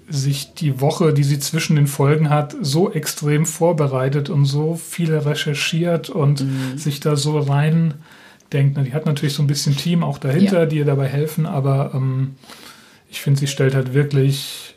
[0.08, 5.16] sich die Woche, die sie zwischen den Folgen hat, so extrem vorbereitet und so viel
[5.16, 6.78] recherchiert und mhm.
[6.78, 7.96] sich da so rein
[8.54, 8.78] denkt.
[8.86, 10.66] Die hat natürlich so ein bisschen Team auch dahinter, ja.
[10.66, 12.36] die ihr dabei helfen, aber ähm,
[13.10, 14.76] ich finde, sie stellt halt wirklich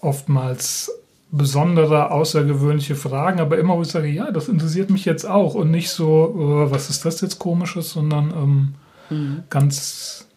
[0.00, 0.92] oftmals
[1.30, 5.72] besondere, außergewöhnliche Fragen, aber immer, wo ich sage, ja, das interessiert mich jetzt auch und
[5.72, 8.74] nicht so, oh, was ist das jetzt komisches, sondern ähm,
[9.10, 9.42] mhm.
[9.50, 10.28] ganz,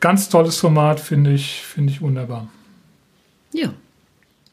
[0.00, 2.48] ganz tolles Format, finde ich, finde ich wunderbar.
[3.52, 3.70] Ja.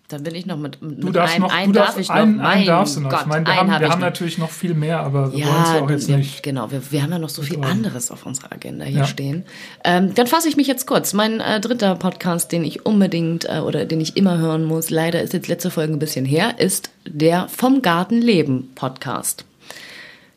[0.07, 2.37] Dann bin ich noch mit, mit du darfst noch, einen du darfst, darf ich einen,
[2.37, 2.43] noch.
[2.43, 3.09] Einen darfst du noch.
[3.09, 5.63] Gott, ich meine, wir, haben, wir haben natürlich noch viel mehr, aber wir ja, wollen
[5.63, 6.43] es ja auch jetzt wir, nicht.
[6.43, 9.05] Genau, wir, wir haben ja noch so viel anderes auf unserer Agenda hier ja.
[9.07, 9.45] stehen.
[9.83, 11.13] Ähm, dann fasse ich mich jetzt kurz.
[11.13, 15.23] Mein äh, dritter Podcast, den ich unbedingt äh, oder den ich immer hören muss, leider
[15.23, 19.43] ist jetzt letzte Folge ein bisschen her, ist der Vom Garten Leben Podcast.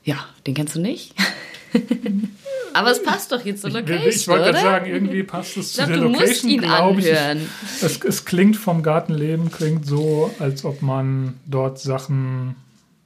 [0.02, 0.16] Ja,
[0.46, 1.14] den kennst du nicht?
[2.74, 4.08] Aber es passt doch jetzt zur Location.
[4.08, 7.06] Ich, ich wollte gerade sagen, irgendwie passt es zu der Location, glaube ich.
[7.82, 12.56] Es, es klingt vom Gartenleben, klingt so, als ob man dort Sachen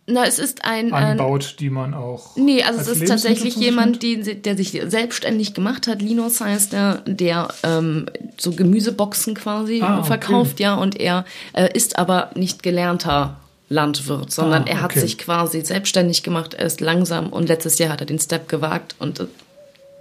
[0.06, 2.36] na, es ist ein anbaut, die man auch.
[2.36, 6.02] Nee, also es ist tatsächlich jemand, die, der sich selbstständig gemacht hat.
[6.02, 10.64] Linus heißt er, der ähm, so Gemüseboxen quasi ah, verkauft, okay.
[10.64, 13.38] ja, und er äh, ist aber nicht gelernter
[13.72, 14.72] Landwirt, sondern ah, okay.
[14.72, 18.48] er hat sich quasi selbstständig gemacht, erst langsam und letztes Jahr hat er den Step
[18.48, 19.26] gewagt und äh,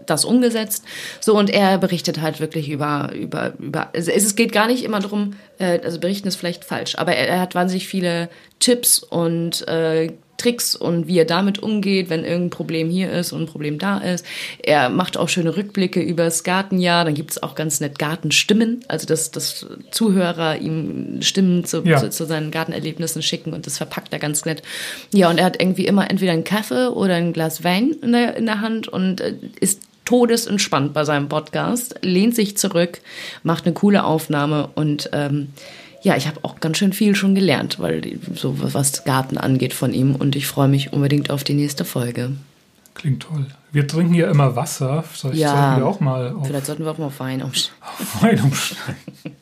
[0.05, 0.83] das umgesetzt.
[1.19, 4.99] So, und er berichtet halt wirklich über, über, über, also es geht gar nicht immer
[4.99, 8.29] darum, äh, also berichten ist vielleicht falsch, aber er, er hat wahnsinnig viele
[8.59, 13.43] Tipps und äh, Tricks und wie er damit umgeht, wenn irgendein Problem hier ist und
[13.43, 14.25] ein Problem da ist.
[14.63, 17.05] Er macht auch schöne Rückblicke über das Gartenjahr.
[17.05, 21.97] Dann gibt es auch ganz nett Gartenstimmen, also dass, dass Zuhörer ihm Stimmen zu, ja.
[21.97, 24.63] zu, zu, seinen Gartenerlebnissen schicken und das verpackt er ganz nett.
[25.13, 28.35] Ja, und er hat irgendwie immer entweder einen Kaffee oder ein Glas Wein in der,
[28.35, 32.99] in der Hand und äh, ist todesentspannt bei seinem Podcast, lehnt sich zurück,
[33.43, 35.49] macht eine coole Aufnahme und ähm,
[36.01, 39.93] ja, ich habe auch ganz schön viel schon gelernt, weil so was Garten angeht von
[39.93, 42.31] ihm und ich freue mich unbedingt auf die nächste Folge.
[42.93, 43.45] Klingt toll.
[43.71, 45.03] Wir trinken ja immer Wasser.
[45.03, 46.33] Vielleicht ja, sollten wir auch mal.
[46.33, 47.81] Auf, vielleicht sollten wir auch mal auf Wein umsteigen.
[47.81, 49.37] Auf Wein umsteigen.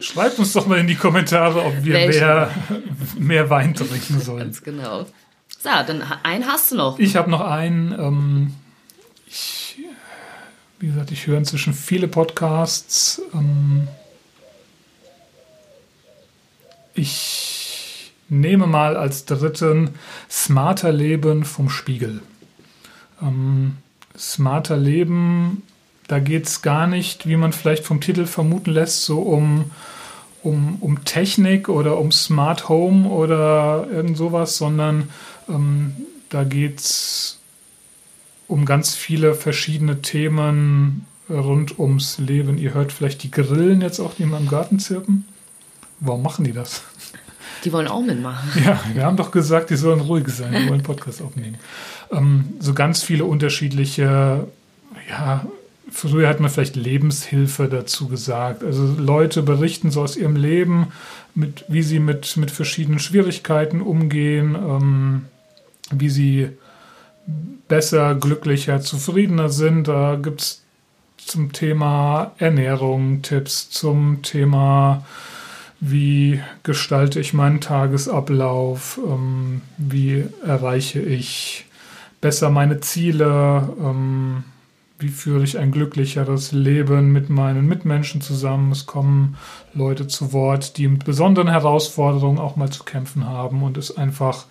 [0.00, 2.50] Schreibt uns doch mal in die Kommentare, ob wir mehr,
[3.16, 4.38] mehr Wein trinken sollen.
[4.40, 5.04] Ganz genau.
[5.62, 6.98] So, dann einen hast du noch.
[6.98, 7.92] Ich habe noch einen.
[7.92, 8.54] Ähm,
[9.26, 9.78] ich,
[10.80, 13.22] wie gesagt, ich höre inzwischen viele Podcasts.
[13.32, 13.86] Ähm,
[17.00, 19.90] ich nehme mal als dritten
[20.30, 22.22] Smarter Leben vom Spiegel.
[23.22, 23.78] Ähm,
[24.16, 25.62] Smarter Leben,
[26.06, 29.70] da geht es gar nicht, wie man vielleicht vom Titel vermuten lässt, so um,
[30.42, 35.10] um, um Technik oder um Smart Home oder irgend sowas, sondern
[35.48, 35.94] ähm,
[36.28, 37.38] da geht es
[38.46, 42.58] um ganz viele verschiedene Themen rund ums Leben.
[42.58, 45.24] Ihr hört vielleicht die Grillen jetzt auch, die in meinem Garten zirpen.
[46.00, 46.82] Warum machen die das?
[47.64, 48.50] Die wollen auch mitmachen.
[48.64, 51.58] Ja, wir haben doch gesagt, die sollen ruhig sein, die wollen Podcast aufnehmen.
[52.10, 54.46] Ähm, so ganz viele unterschiedliche,
[55.08, 55.46] ja,
[55.90, 58.64] früher hat man vielleicht Lebenshilfe dazu gesagt.
[58.64, 60.88] Also Leute berichten so aus ihrem Leben,
[61.34, 65.24] mit, wie sie mit, mit verschiedenen Schwierigkeiten umgehen, ähm,
[65.90, 66.48] wie sie
[67.68, 69.86] besser, glücklicher, zufriedener sind.
[69.86, 70.62] Da gibt es
[71.18, 75.04] zum Thema Ernährung Tipps, zum Thema
[75.80, 81.64] wie gestalte ich meinen Tagesablauf, ähm, wie erreiche ich
[82.20, 84.44] besser meine Ziele, ähm,
[84.98, 88.70] wie führe ich ein glücklicheres Leben mit meinen Mitmenschen zusammen.
[88.70, 89.38] Es kommen
[89.72, 94.44] Leute zu Wort, die mit besonderen Herausforderungen auch mal zu kämpfen haben und es einfach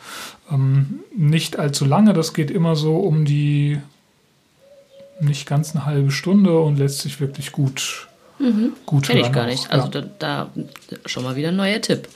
[0.52, 2.14] ähm, nicht allzu lange.
[2.14, 3.80] Das geht immer so um die
[5.22, 8.09] nicht ganz eine halbe Stunde und lässt sich wirklich gut
[8.40, 8.74] Mhm.
[8.86, 9.70] Gut Kenne ich gar nicht.
[9.72, 10.06] Also ja.
[10.20, 10.52] da, da
[11.06, 12.08] schon mal wieder ein neuer Tipp.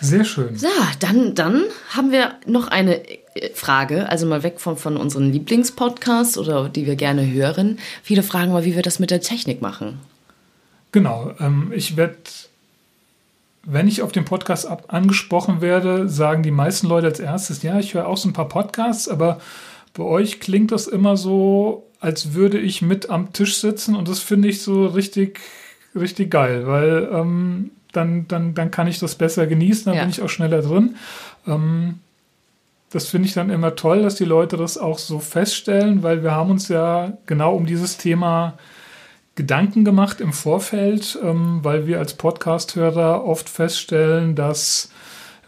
[0.00, 0.56] Sehr schön.
[0.56, 0.68] So,
[1.00, 6.36] dann, dann haben wir noch eine äh, Frage, also mal weg von, von unseren Lieblingspodcasts
[6.36, 7.78] oder die wir gerne hören.
[8.02, 9.98] Viele fragen mal, wie wir das mit der Technik machen.
[10.92, 12.18] Genau, ähm, ich werde,
[13.64, 17.94] wenn ich auf dem Podcast angesprochen werde, sagen die meisten Leute als erstes, ja, ich
[17.94, 19.40] höre auch so ein paar Podcasts, aber
[19.94, 24.20] bei euch klingt das immer so, als würde ich mit am Tisch sitzen und das
[24.20, 25.40] finde ich so richtig,
[25.96, 30.02] richtig geil, weil ähm, dann, dann, dann kann ich das besser genießen, dann ja.
[30.02, 30.96] bin ich auch schneller drin.
[31.46, 32.00] Ähm,
[32.90, 36.32] das finde ich dann immer toll, dass die Leute das auch so feststellen, weil wir
[36.32, 38.58] haben uns ja genau um dieses Thema
[39.34, 44.90] Gedanken gemacht im Vorfeld, ähm, weil wir als Podcast-Hörer oft feststellen, dass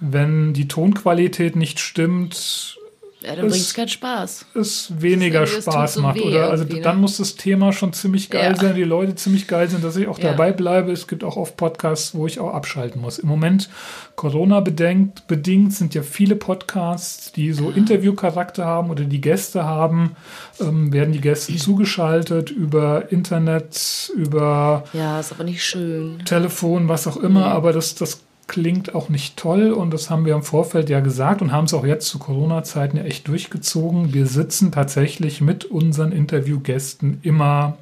[0.01, 2.79] wenn die Tonqualität nicht stimmt,
[3.27, 4.47] ja, dann bringt es keinen Spaß.
[4.55, 6.21] Es weniger es Spaß macht.
[6.21, 6.81] oder also ne?
[6.81, 8.57] dann muss das Thema schon ziemlich geil ja.
[8.57, 10.31] sein, die Leute ziemlich geil sind, dass ich auch ja.
[10.31, 10.93] dabei bleibe.
[10.93, 13.19] Es gibt auch oft Podcasts, wo ich auch abschalten muss.
[13.19, 13.69] Im Moment
[14.15, 20.15] Corona bedingt, bedingt sind ja viele Podcasts, die so Interviewcharakter haben oder die Gäste haben,
[20.61, 26.25] ähm, werden die Gäste zugeschaltet über Internet, über ja, ist aber nicht schön.
[26.25, 27.41] Telefon, was auch immer.
[27.41, 27.47] Nee.
[27.47, 31.43] Aber das, das klingt auch nicht toll und das haben wir im Vorfeld ja gesagt
[31.43, 34.15] und haben es auch jetzt zu Corona-Zeiten ja echt durchgezogen.
[34.15, 37.79] Wir sitzen tatsächlich mit unseren Interviewgästen immer.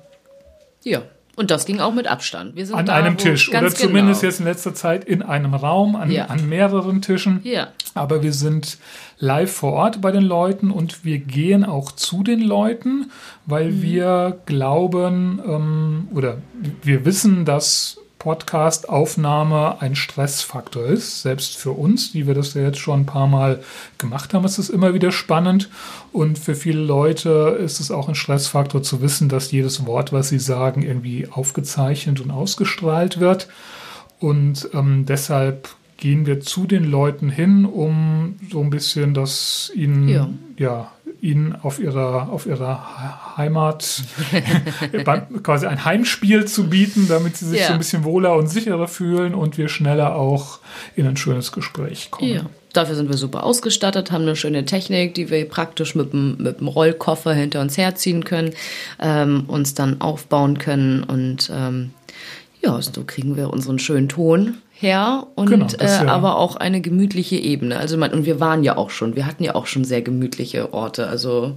[0.83, 1.03] Ja.
[1.37, 2.55] Und das ging auch mit Abstand.
[2.55, 4.31] Wir sind an da, einem Tisch oder zumindest genau.
[4.31, 6.27] jetzt in letzter Zeit in einem Raum, an, ja.
[6.27, 7.40] an mehreren Tischen.
[7.42, 7.68] Ja.
[7.94, 8.79] Aber wir sind
[9.18, 13.11] live vor Ort bei den Leuten und wir gehen auch zu den Leuten,
[13.46, 13.83] weil mhm.
[13.83, 16.38] wir glauben ähm, oder
[16.83, 21.20] wir wissen, dass Podcast-Aufnahme ein Stressfaktor ist.
[21.20, 23.62] Selbst für uns, die wir das ja jetzt schon ein paar Mal
[23.98, 25.68] gemacht haben, ist es immer wieder spannend.
[26.10, 30.30] Und für viele Leute ist es auch ein Stressfaktor zu wissen, dass jedes Wort, was
[30.30, 33.48] sie sagen, irgendwie aufgezeichnet und ausgestrahlt wird.
[34.20, 40.08] Und ähm, deshalb gehen wir zu den Leuten hin, um so ein bisschen das ihnen
[40.08, 40.92] ja, ja
[41.24, 44.02] ihnen auf ihrer, auf ihrer Heimat
[45.42, 47.68] quasi ein Heimspiel zu bieten, damit sie sich ja.
[47.68, 50.60] so ein bisschen wohler und sicherer fühlen und wir schneller auch
[50.96, 52.30] in ein schönes Gespräch kommen.
[52.30, 52.42] Ja.
[52.74, 56.60] Dafür sind wir super ausgestattet, haben eine schöne Technik, die wir praktisch mit dem, mit
[56.60, 58.52] dem Rollkoffer hinter uns herziehen können,
[59.00, 61.92] ähm, uns dann aufbauen können und ähm,
[62.60, 66.06] ja, so kriegen wir unseren schönen Ton her und genau, äh, ja.
[66.08, 67.78] aber auch eine gemütliche Ebene.
[67.78, 70.74] Also man, und wir waren ja auch schon, wir hatten ja auch schon sehr gemütliche
[70.74, 71.06] Orte.
[71.06, 71.54] Also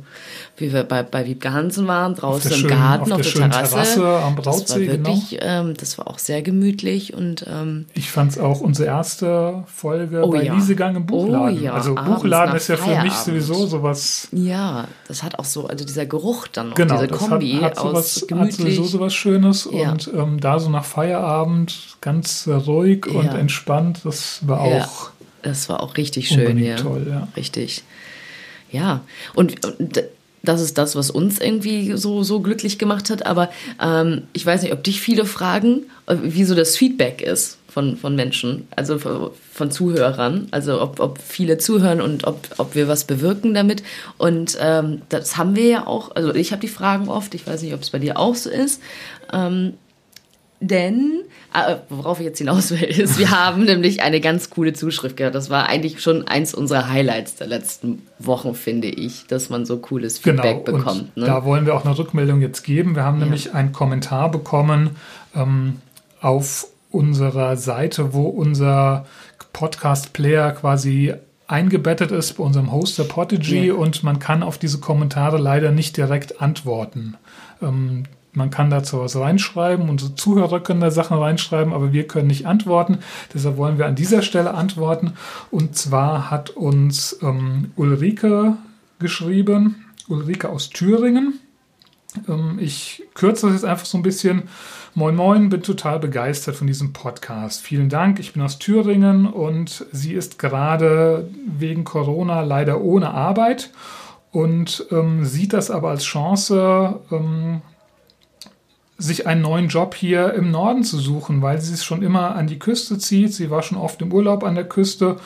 [0.56, 3.52] wie wir bei, bei Wiebke Hansen waren, draußen im schönen, Garten, auf, auf der, der
[3.52, 3.96] Terrasse.
[3.96, 4.20] Terrasse.
[4.24, 5.44] am Brautsee, das war wirklich, genau.
[5.44, 10.22] ähm, das war auch sehr gemütlich und ähm, ich fand es auch unsere erste Folge
[10.24, 10.54] oh, bei ja.
[10.54, 11.58] Liesegang im Buchladen.
[11.58, 11.74] Oh, ja.
[11.74, 14.28] Also Buchladen ist ja für mich sowieso sowas.
[14.32, 17.78] Ja, das hat auch so, also dieser Geruch dann noch, genau, diese Kombi hat, hat
[17.78, 18.54] sowas, aus gemütlich.
[18.54, 24.48] Hat sowieso sowas Schönes und ähm, da so nach Feierabend ganz ruhig und entspannt, das
[24.48, 25.12] war auch.
[25.44, 26.76] Das war auch richtig schön, ja.
[26.76, 27.28] Toll, ja.
[27.36, 27.84] Richtig.
[28.72, 29.02] Ja,
[29.34, 30.04] und, und
[30.44, 33.26] das ist das, was uns irgendwie so, so glücklich gemacht hat.
[33.26, 33.50] Aber
[33.82, 37.98] ähm, ich weiß nicht, ob dich viele fragen, äh, wie so das Feedback ist von,
[37.98, 40.48] von Menschen, also von Zuhörern.
[40.52, 43.84] Also ob, ob viele zuhören und ob, ob wir was bewirken damit.
[44.18, 46.16] Und ähm, das haben wir ja auch.
[46.16, 48.50] Also ich habe die Fragen oft, ich weiß nicht, ob es bei dir auch so
[48.50, 48.82] ist.
[49.34, 49.74] Ähm,
[50.60, 55.18] denn, äh, worauf ich jetzt hinaus will, ist, wir haben nämlich eine ganz coole Zuschrift
[55.18, 55.36] gehört.
[55.36, 59.78] Das war eigentlich schon eins unserer Highlights der letzten Wochen, finde ich, dass man so
[59.78, 61.16] cooles Feedback genau, bekommt.
[61.16, 61.26] Ne?
[61.26, 62.96] Da wollen wir auch eine Rückmeldung jetzt geben.
[62.96, 63.26] Wir haben ja.
[63.26, 64.92] nämlich einen Kommentar bekommen
[65.36, 65.82] ähm,
[66.22, 69.06] auf unserer Seite, wo unser
[69.54, 71.14] Podcast-Player quasi
[71.48, 73.74] eingebettet ist bei unserem Hoster Podigy ja.
[73.74, 77.16] und man kann auf diese Kommentare leider nicht direkt antworten.
[77.62, 78.04] Ähm,
[78.38, 82.46] Man kann dazu was reinschreiben, unsere Zuhörer können da Sachen reinschreiben, aber wir können nicht
[82.46, 83.00] antworten.
[83.34, 85.14] Deshalb wollen wir an dieser Stelle antworten.
[85.50, 88.56] Und zwar hat uns ähm, Ulrike
[89.00, 91.40] geschrieben, Ulrike aus Thüringen.
[92.28, 94.44] Ähm, ich kürze das jetzt einfach so ein bisschen.
[94.94, 97.64] Moin Moin, bin total begeistert von diesem Podcast.
[97.64, 103.72] Vielen Dank, ich bin aus Thüringen und sie ist gerade wegen Corona leider ohne Arbeit
[104.32, 107.62] und ähm, sieht das aber als Chance, ähm,
[108.98, 112.48] sich einen neuen Job hier im Norden zu suchen, weil sie es schon immer an
[112.48, 113.34] die Küste zieht.
[113.34, 115.18] Sie war schon oft im Urlaub an der Küste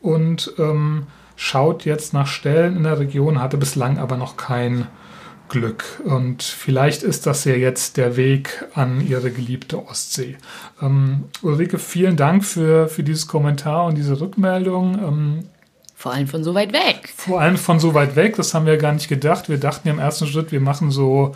[0.00, 4.86] und ähm, schaut jetzt nach Stellen in der Region, hatte bislang aber noch kein
[5.48, 5.84] Glück.
[6.04, 10.36] Und vielleicht ist das ja jetzt der Weg an ihre geliebte Ostsee.
[10.80, 14.98] Ähm, Ulrike, vielen Dank für, für dieses Kommentar und diese Rückmeldung.
[14.98, 15.38] Ähm,
[15.94, 17.12] vor allem von so weit weg.
[17.16, 19.48] Vor allem von so weit weg, das haben wir gar nicht gedacht.
[19.48, 21.34] Wir dachten im ersten Schritt, wir machen so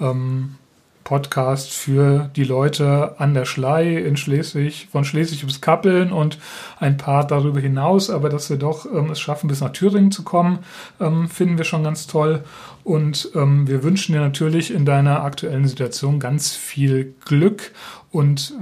[0.00, 0.56] ähm,
[1.04, 6.38] Podcast für die Leute an der Schlei in Schleswig, von Schleswig bis Kappeln und
[6.78, 8.10] ein paar darüber hinaus.
[8.10, 10.60] Aber dass wir doch ähm, es schaffen, bis nach Thüringen zu kommen,
[11.00, 12.44] ähm, finden wir schon ganz toll.
[12.84, 17.72] Und ähm, wir wünschen dir natürlich in deiner aktuellen Situation ganz viel Glück
[18.10, 18.54] und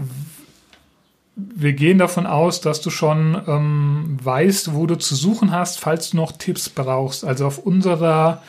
[1.36, 6.10] wir gehen davon aus, dass du schon ähm, weißt, wo du zu suchen hast, falls
[6.10, 7.24] du noch Tipps brauchst.
[7.24, 8.42] Also auf unserer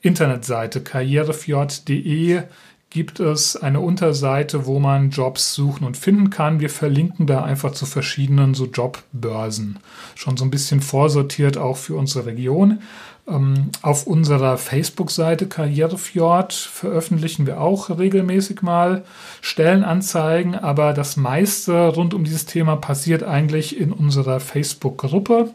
[0.00, 2.42] Internetseite karrierefjord.de
[2.90, 6.60] gibt es eine Unterseite, wo man Jobs suchen und finden kann.
[6.60, 9.78] Wir verlinken da einfach zu verschiedenen so Jobbörsen.
[10.14, 12.80] Schon so ein bisschen vorsortiert auch für unsere Region.
[13.28, 19.04] Ähm, auf unserer Facebook-Seite Karrierefjord veröffentlichen wir auch regelmäßig mal
[19.42, 25.50] Stellenanzeigen, aber das meiste rund um dieses Thema passiert eigentlich in unserer Facebook-Gruppe.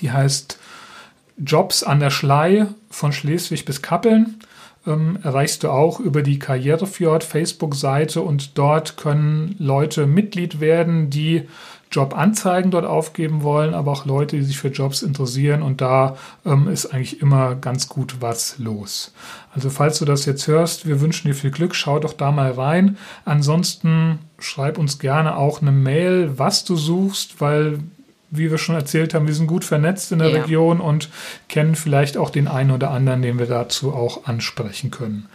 [0.00, 0.58] Die heißt
[1.36, 4.38] Jobs an der Schlei von Schleswig bis Kappeln
[4.86, 11.48] ähm, erreichst du auch über die Karrierefjord Facebook-Seite und dort können Leute Mitglied werden, die
[11.94, 16.68] Jobanzeigen dort aufgeben wollen, aber auch Leute, die sich für Jobs interessieren und da ähm,
[16.68, 19.12] ist eigentlich immer ganz gut was los.
[19.54, 22.50] Also falls du das jetzt hörst, wir wünschen dir viel Glück, schau doch da mal
[22.50, 22.98] rein.
[23.24, 27.78] Ansonsten schreib uns gerne auch eine Mail, was du suchst, weil
[28.36, 30.42] wie wir schon erzählt haben, wir sind gut vernetzt in der ja.
[30.42, 31.08] Region und
[31.48, 35.28] kennen vielleicht auch den einen oder anderen, den wir dazu auch ansprechen können.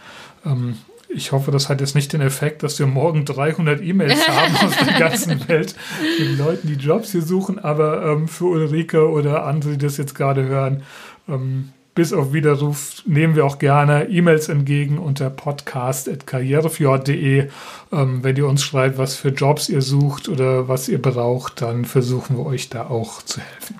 [0.44, 0.78] Ähm,
[1.12, 4.76] ich hoffe, das hat jetzt nicht den Effekt, dass wir morgen 300 E-Mails haben aus
[4.76, 5.74] der ganzen Welt
[6.18, 7.58] mit Leuten, die Jobs hier suchen.
[7.58, 10.82] Aber ähm, für Ulrike oder andere, die das jetzt gerade hören,
[11.28, 17.50] ähm, bis auf Widerruf nehmen wir auch gerne E-Mails entgegen unter podcast.karrierefjord.de.
[17.92, 21.84] Ähm, wenn ihr uns schreibt, was für Jobs ihr sucht oder was ihr braucht, dann
[21.84, 23.76] versuchen wir euch da auch zu helfen.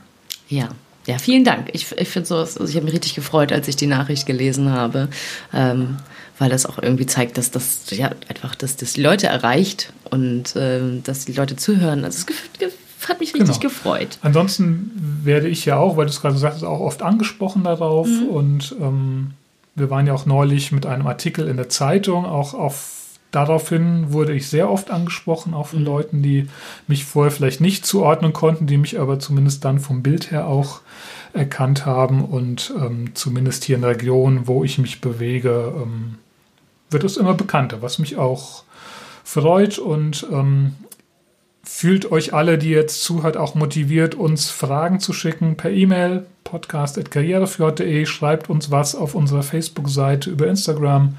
[0.51, 0.69] Ja.
[1.07, 1.71] Ja, vielen Dank.
[1.73, 4.71] Ich, ich finde sowas, also ich habe mich richtig gefreut, als ich die Nachricht gelesen
[4.71, 5.09] habe,
[5.55, 5.97] ähm,
[6.39, 10.53] weil das auch irgendwie zeigt, dass das ja einfach, dass das die Leute erreicht und
[10.57, 12.05] ähm, dass die Leute zuhören.
[12.05, 12.37] Also es
[13.09, 13.61] hat mich richtig genau.
[13.61, 14.19] gefreut.
[14.23, 14.93] Ansonsten
[15.25, 18.07] werde ich ja auch, weil du es gerade gesagt hast, auch oft angesprochen darauf.
[18.07, 18.29] Mhm.
[18.29, 19.31] Und ähm,
[19.75, 22.27] wir waren ja auch neulich mit einem Artikel in der Zeitung.
[22.27, 22.97] Auch auf
[23.31, 25.87] daraufhin wurde ich sehr oft angesprochen, auch von mhm.
[25.87, 26.49] Leuten, die
[26.87, 30.81] mich vorher vielleicht nicht zuordnen konnten, die mich aber zumindest dann vom Bild her auch
[31.33, 32.25] erkannt haben.
[32.25, 36.19] Und ähm, zumindest hier in der Region, wo ich mich bewege, ähm,
[36.91, 38.65] wird es immer bekannter, was mich auch
[39.23, 40.75] freut und ähm,
[41.73, 48.05] fühlt euch alle, die jetzt zuhört, auch motiviert, uns Fragen zu schicken per E-Mail, podcast.karrierefjord.de,
[48.07, 51.17] schreibt uns was auf unserer Facebook-Seite über Instagram.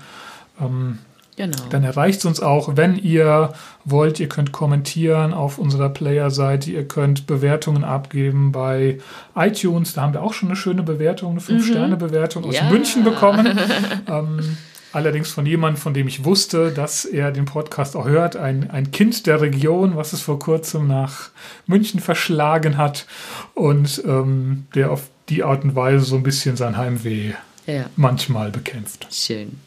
[0.60, 1.00] Ähm,
[1.36, 1.58] genau.
[1.70, 3.54] Dann erreicht es uns auch, wenn ihr
[3.86, 4.20] wollt.
[4.20, 9.00] Ihr könnt kommentieren auf unserer Player-Seite, ihr könnt Bewertungen abgeben bei
[9.36, 9.94] iTunes.
[9.94, 12.50] Da haben wir auch schon eine schöne Bewertung, eine 5-Sterne-Bewertung mhm.
[12.50, 12.70] aus ja.
[12.70, 13.58] München bekommen.
[14.08, 14.58] ähm,
[14.94, 18.92] Allerdings von jemandem, von dem ich wusste, dass er den Podcast auch hört, ein, ein
[18.92, 21.30] Kind der Region, was es vor kurzem nach
[21.66, 23.06] München verschlagen hat
[23.54, 27.34] und ähm, der auf die Art und Weise so ein bisschen sein Heimweh
[27.68, 27.86] ja.
[27.96, 29.08] manchmal bekämpft.
[29.12, 29.60] Schön.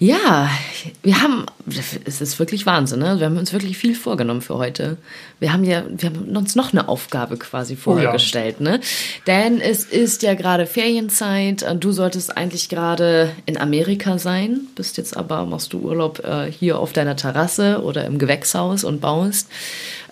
[0.00, 0.50] Ja,
[1.04, 1.46] wir haben,
[2.04, 3.20] es ist wirklich Wahnsinn, ne?
[3.20, 4.96] Wir haben uns wirklich viel vorgenommen für heute.
[5.38, 8.70] Wir haben ja, wir haben uns noch eine Aufgabe quasi vorgestellt, oh ja.
[8.72, 8.80] ne?
[9.28, 11.64] Denn es ist ja gerade Ferienzeit.
[11.78, 16.80] Du solltest eigentlich gerade in Amerika sein, bist jetzt aber, machst du Urlaub äh, hier
[16.80, 19.48] auf deiner Terrasse oder im Gewächshaus und baust.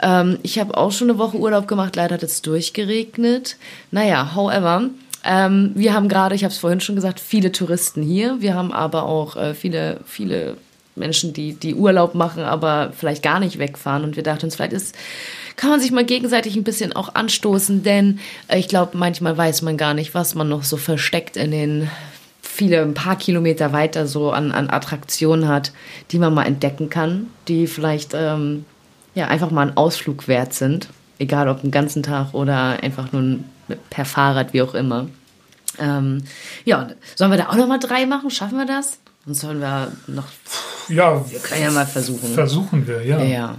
[0.00, 3.57] Ähm, ich habe auch schon eine Woche Urlaub gemacht, leider hat es durchgeregnet.
[3.90, 4.90] Naja, however,
[5.24, 8.36] ähm, wir haben gerade, ich habe es vorhin schon gesagt, viele Touristen hier.
[8.40, 10.56] Wir haben aber auch äh, viele, viele
[10.94, 14.04] Menschen, die, die Urlaub machen, aber vielleicht gar nicht wegfahren.
[14.04, 14.96] Und wir dachten uns, vielleicht ist,
[15.56, 18.18] kann man sich mal gegenseitig ein bisschen auch anstoßen, denn
[18.48, 21.90] äh, ich glaube, manchmal weiß man gar nicht, was man noch so versteckt in den
[22.42, 25.72] viele, ein paar Kilometer weiter so an, an Attraktionen hat,
[26.10, 28.66] die man mal entdecken kann, die vielleicht ähm,
[29.14, 30.88] ja, einfach mal einen Ausflug wert sind.
[31.18, 33.38] Egal ob einen ganzen Tag oder einfach nur
[33.90, 35.08] per Fahrrad, wie auch immer.
[35.78, 36.24] Ähm,
[36.64, 38.30] ja, sollen wir da auch noch mal drei machen?
[38.30, 38.98] Schaffen wir das?
[39.24, 40.26] Sonst sollen wir noch.
[40.88, 42.34] Ja, wir können ja mal versuchen.
[42.34, 43.22] Versuchen wir, ja.
[43.22, 43.58] Ja.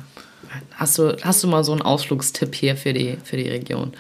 [0.76, 3.94] Hast du, hast du mal so einen Ausflugstipp hier für die, für die Region?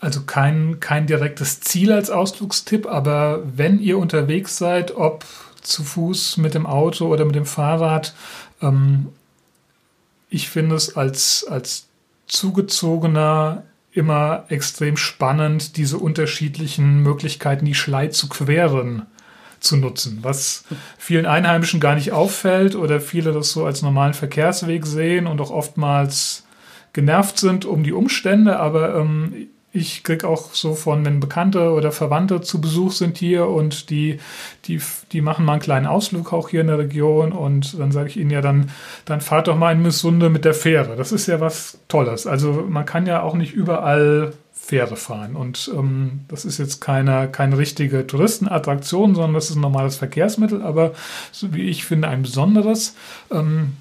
[0.00, 5.24] Also kein, kein direktes Ziel als Ausflugstipp, aber wenn ihr unterwegs seid, ob
[5.62, 8.14] zu Fuß, mit dem Auto oder mit dem Fahrrad,
[8.60, 9.08] ähm,
[10.28, 11.86] ich finde es als, als
[12.26, 13.64] Zugezogener
[13.94, 19.06] immer extrem spannend, diese unterschiedlichen Möglichkeiten, die Schlei zu queren,
[19.60, 20.64] zu nutzen, was
[20.98, 25.50] vielen Einheimischen gar nicht auffällt oder viele das so als normalen Verkehrsweg sehen und auch
[25.50, 26.44] oftmals
[26.92, 31.90] genervt sind um die Umstände, aber ähm, ich krieg auch so von, wenn Bekannte oder
[31.90, 34.20] Verwandte zu Besuch sind hier und die,
[34.66, 38.08] die, die machen mal einen kleinen Ausflug auch hier in der Region und dann sage
[38.08, 38.70] ich ihnen ja, dann,
[39.04, 40.94] dann fahrt doch mal in Missunde mit der Fähre.
[40.94, 42.28] Das ist ja was Tolles.
[42.28, 47.28] Also man kann ja auch nicht überall Fähre fahren und ähm, das ist jetzt keine,
[47.28, 50.92] keine richtige Touristenattraktion, sondern das ist ein normales Verkehrsmittel, aber
[51.32, 52.94] so wie ich finde ein besonderes.
[53.32, 53.72] Ähm,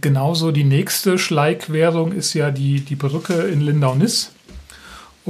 [0.00, 4.32] genauso die nächste Schleiquerung ist ja die, die Brücke in Lindau-Niss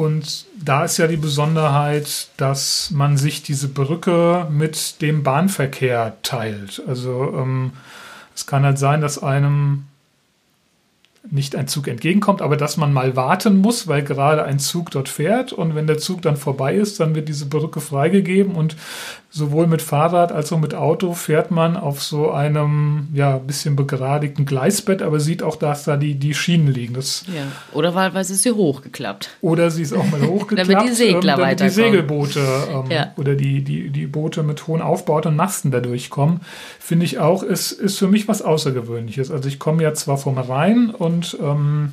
[0.00, 6.82] und da ist ja die Besonderheit, dass man sich diese Brücke mit dem Bahnverkehr teilt.
[6.86, 7.72] Also ähm,
[8.34, 9.84] es kann halt sein, dass einem
[11.28, 15.08] nicht ein Zug entgegenkommt, aber dass man mal warten muss, weil gerade ein Zug dort
[15.08, 18.76] fährt und wenn der Zug dann vorbei ist, dann wird diese Brücke freigegeben und
[19.32, 24.44] sowohl mit Fahrrad als auch mit Auto fährt man auf so einem ja bisschen begradigten
[24.44, 26.94] Gleisbett, aber sieht auch, dass da die, die Schienen liegen.
[26.94, 27.44] Das ja.
[27.72, 29.30] Oder wahlweise ist sie hochgeklappt.
[29.40, 30.70] Oder sie ist auch mal hochgeklappt.
[30.70, 32.40] damit die Segler ähm, damit die Segelboote
[32.72, 33.12] ähm, ja.
[33.16, 36.40] oder die, die, die Boote mit hohen Aufbauten und Masten da durchkommen,
[36.80, 39.30] finde ich auch, ist, ist für mich was Außergewöhnliches.
[39.30, 41.09] Also ich komme ja zwar vom Rhein und
[41.40, 41.92] ähm,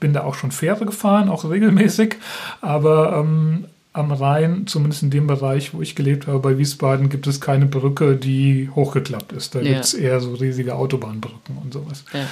[0.00, 2.16] bin da auch schon Fähre gefahren, auch regelmäßig,
[2.60, 7.26] aber ähm, am Rhein, zumindest in dem Bereich, wo ich gelebt habe, bei Wiesbaden, gibt
[7.26, 9.54] es keine Brücke, die hochgeklappt ist.
[9.54, 9.72] Da ja.
[9.72, 12.04] gibt es eher so riesige Autobahnbrücken und sowas.
[12.12, 12.26] Ja.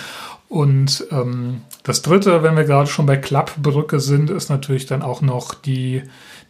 [0.49, 5.21] Und ähm, das Dritte, wenn wir gerade schon bei Klappbrücke sind, ist natürlich dann auch
[5.23, 6.03] noch die,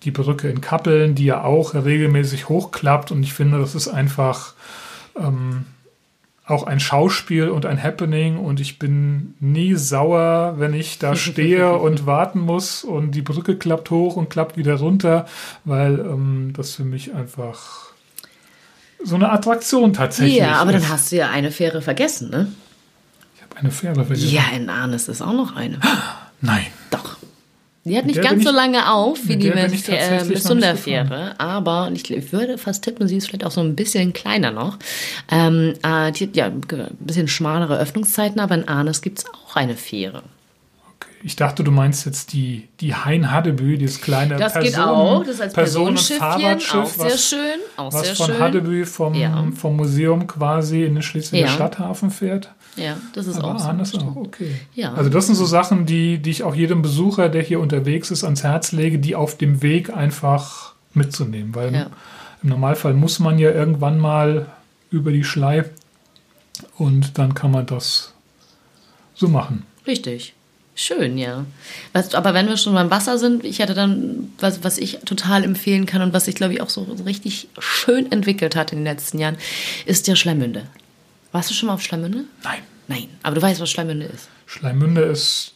[0.03, 3.11] die Brücke in Kappeln, die ja auch regelmäßig hochklappt.
[3.11, 4.53] Und ich finde, das ist einfach
[5.19, 5.65] ähm,
[6.47, 11.77] auch ein Schauspiel und ein Happening und ich bin nie sauer, wenn ich da stehe
[11.77, 15.27] und warten muss und die Brücke klappt hoch und klappt wieder runter,
[15.65, 17.87] weil ähm, das für mich einfach
[19.03, 20.83] so eine Attraktion tatsächlich Ja, aber ist.
[20.85, 22.53] dann hast du ja eine Fähre vergessen, ne?
[23.37, 24.31] Ich habe eine Fähre vergessen.
[24.31, 25.79] Ja, in Arnes ist auch noch eine.
[26.41, 26.67] Nein.
[27.87, 32.59] Die hat nicht ganz so lange auf wie die äh, Sunderfähre, aber ich, ich, würde
[32.59, 34.77] fast tippen, sie ist vielleicht auch so ein bisschen kleiner noch.
[35.31, 39.55] Ähm, äh, die hat ja ein bisschen schmalere Öffnungszeiten, aber in Arnes gibt es auch
[39.55, 40.25] eine Fähre.
[41.23, 45.25] Ich dachte, du meinst jetzt die, die Hein Haddebü, dieses kleine Das Personen, geht auch,
[45.25, 47.59] das ist als Personenschiffchen, auch sehr was, schön.
[47.77, 48.39] Auch was sehr von schön.
[48.39, 49.49] Haddebü vom, ja.
[49.57, 51.53] vom Museum quasi in den Schleswiger ja.
[51.53, 52.51] Stadthafen fährt.
[52.77, 53.83] Ja, das ist Aber auch so.
[53.83, 54.55] Ist auch okay.
[54.75, 54.93] Ja.
[54.95, 58.23] Also das sind so Sachen, die, die ich auch jedem Besucher, der hier unterwegs ist,
[58.23, 61.55] ans Herz lege, die auf dem Weg einfach mitzunehmen.
[61.55, 61.87] Weil ja.
[62.43, 64.47] im Normalfall muss man ja irgendwann mal
[64.91, 65.65] über die Schlei
[66.77, 68.13] und dann kann man das
[69.15, 69.65] so machen.
[69.87, 70.35] Richtig.
[70.79, 71.47] Schön, ja.
[71.95, 75.43] Was, aber wenn wir schon beim Wasser sind, ich hätte dann, was, was ich total
[75.43, 78.85] empfehlen kann und was sich, glaube ich, auch so richtig schön entwickelt hat in den
[78.85, 79.39] letzten Jahren,
[79.87, 80.65] ist der Schleimmünde.
[81.33, 82.25] Warst du schon mal auf Schleimmünde?
[82.45, 82.59] Nein.
[82.89, 84.29] Nein, aber du weißt, was Schleimmünde ist.
[84.47, 85.55] Schleimmünde ist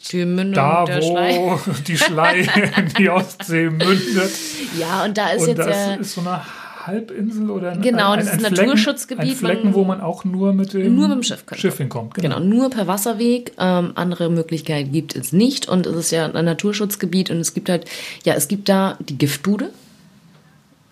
[0.53, 1.59] da, wo Schlei.
[1.87, 2.41] die Schlei
[2.77, 4.33] in die Ostsee mündet.
[4.77, 5.59] Ja, und da ist und jetzt.
[5.59, 6.43] Das ja ist so eine
[6.87, 9.31] Halbinsel oder ein, genau, ein, das ist ein Flecken, Naturschutzgebiet.
[9.31, 12.15] Ein Flecken, wo man auch nur mit dem, nur mit dem Schiff, Schiff hinkommt.
[12.15, 12.37] Genau.
[12.37, 12.47] genau.
[12.47, 13.53] nur per Wasserweg.
[13.59, 15.69] Ähm, andere Möglichkeiten gibt es nicht.
[15.69, 17.85] Und es ist ja ein Naturschutzgebiet und es gibt halt,
[18.25, 19.71] ja, es gibt da die Giftbude.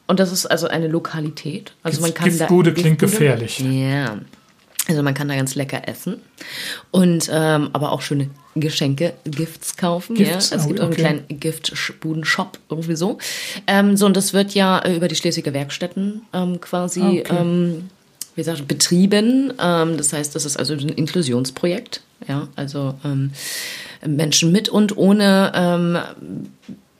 [0.07, 1.73] Und das ist also eine Lokalität.
[1.83, 3.59] Also man kann Giftbude da, klingt gefährlich.
[3.61, 4.19] Ja.
[4.89, 6.17] Also man kann da ganz lecker essen
[6.91, 10.17] und ähm, aber auch schöne Geschenke, Gifts kaufen.
[10.17, 10.51] Gifts?
[10.51, 10.57] Ja.
[10.57, 11.05] Es gibt oh, okay.
[11.05, 13.19] einen kleinen Giftbudenshop irgendwie so.
[13.67, 17.25] Ähm, so und das wird ja äh, über die Schleswiger Werkstätten ähm, quasi okay.
[17.31, 17.91] ähm,
[18.35, 19.53] wie gesagt, betrieben.
[19.61, 22.03] Ähm, das heißt, das ist also ein Inklusionsprojekt.
[22.27, 23.33] Ja, also ähm,
[24.07, 25.99] Menschen mit und ohne ähm,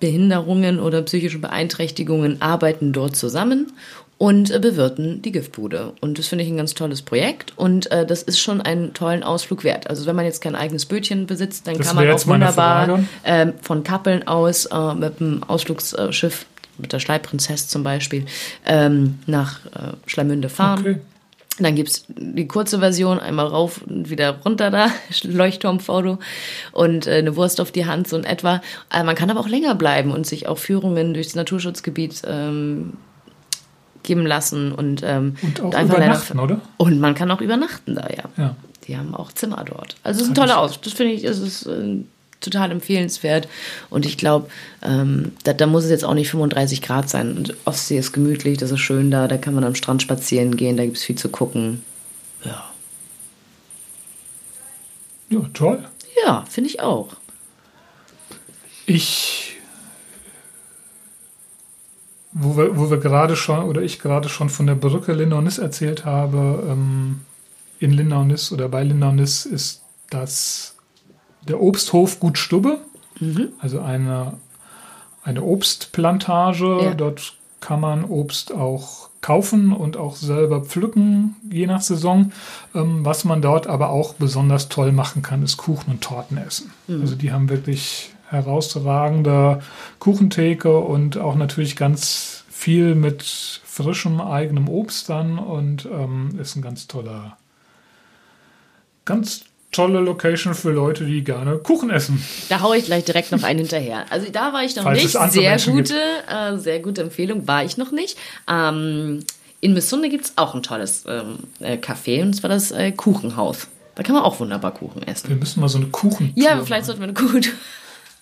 [0.01, 3.73] Behinderungen oder psychische Beeinträchtigungen arbeiten dort zusammen
[4.19, 5.95] und äh, bewirten die Giftbude.
[6.01, 9.23] Und das finde ich ein ganz tolles Projekt und äh, das ist schon einen tollen
[9.23, 9.89] Ausflug wert.
[9.89, 13.53] Also wenn man jetzt kein eigenes Bötchen besitzt, dann das kann man auch wunderbar äh,
[13.63, 16.47] von Kappeln aus äh, mit dem Ausflugsschiff
[16.79, 18.27] mit der Schleiprinzess zum Beispiel,
[18.65, 20.81] ähm, nach äh, Schleimünde fahren.
[20.81, 20.97] Okay.
[21.61, 24.91] Dann gibt's die kurze Version, einmal rauf und wieder runter da,
[25.23, 26.19] Leuchtturmfoto
[26.73, 28.63] und äh, eine Wurst auf die Hand, so in etwa.
[28.93, 32.93] Äh, man kann aber auch länger bleiben und sich auch Führungen durchs Naturschutzgebiet ähm,
[34.03, 34.73] geben lassen.
[34.73, 36.61] Und, ähm, und auch einfach übernachten, oder?
[36.77, 38.25] Und man kann auch übernachten da, ja.
[38.37, 38.57] ja.
[38.87, 39.97] Die haben auch Zimmer dort.
[40.03, 40.81] Also es ist ein toller Aus.
[40.81, 41.99] Das finde ich, ist es äh,
[42.41, 43.49] total empfehlenswert.
[43.91, 44.49] Und ich glaube,
[44.83, 47.37] ähm, da, da, muss es jetzt auch nicht 35 Grad sein.
[47.37, 50.77] Und Ostsee ist gemütlich, das ist schön da, da kann man am Strand spazieren gehen,
[50.77, 51.83] da gibt es viel zu gucken.
[52.45, 52.65] Ja.
[55.31, 55.85] Ja, toll.
[56.25, 57.09] Ja, finde ich auch.
[58.87, 59.58] Ich,
[62.41, 66.05] wo wir, wo wir gerade schon, oder ich gerade schon von der Brücke Lindaunis erzählt
[66.05, 67.21] habe, ähm,
[67.81, 70.75] in Lindaunis oder bei Lindaunis ist das
[71.47, 72.79] der Obsthof Gut Stubbe,
[73.21, 73.49] mhm.
[73.59, 74.35] also eine,
[75.23, 76.81] eine Obstplantage.
[76.83, 76.95] Ja.
[76.95, 82.33] Dort kann man Obst auch kaufen und auch selber pflücken, je nach Saison.
[82.75, 86.73] Ähm, was man dort aber auch besonders toll machen kann, ist Kuchen und Torten essen.
[86.87, 87.01] Mhm.
[87.01, 89.63] Also die haben wirklich herausragende
[89.99, 96.63] Kuchentheke und auch natürlich ganz viel mit frischem eigenem Obst dann und ähm, ist ein
[96.63, 97.37] ganz toller,
[99.05, 102.23] ganz tolle Location für Leute, die gerne Kuchen essen.
[102.49, 104.07] Da haue ich gleich direkt noch einen hinterher.
[104.11, 105.13] Also da war ich noch Falls nicht.
[105.31, 108.19] Sehr Menschen gute, äh, sehr gute Empfehlung war ich noch nicht.
[108.49, 109.21] Ähm,
[109.61, 113.69] in Missunde gibt es auch ein tolles ähm, äh, Café und zwar das äh, Kuchenhaus.
[113.95, 115.29] Da kann man auch wunderbar Kuchen essen.
[115.29, 116.33] Wir müssen mal so eine Kuchen.
[116.37, 117.43] Ja, vielleicht sollten wir eine Kuchen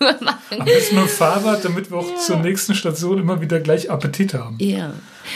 [0.01, 0.61] machen.
[0.61, 2.17] Am besten mit Fahrrad, damit wir auch ja.
[2.17, 4.57] zur nächsten Station immer wieder gleich Appetit haben.
[4.61, 4.93] Ja.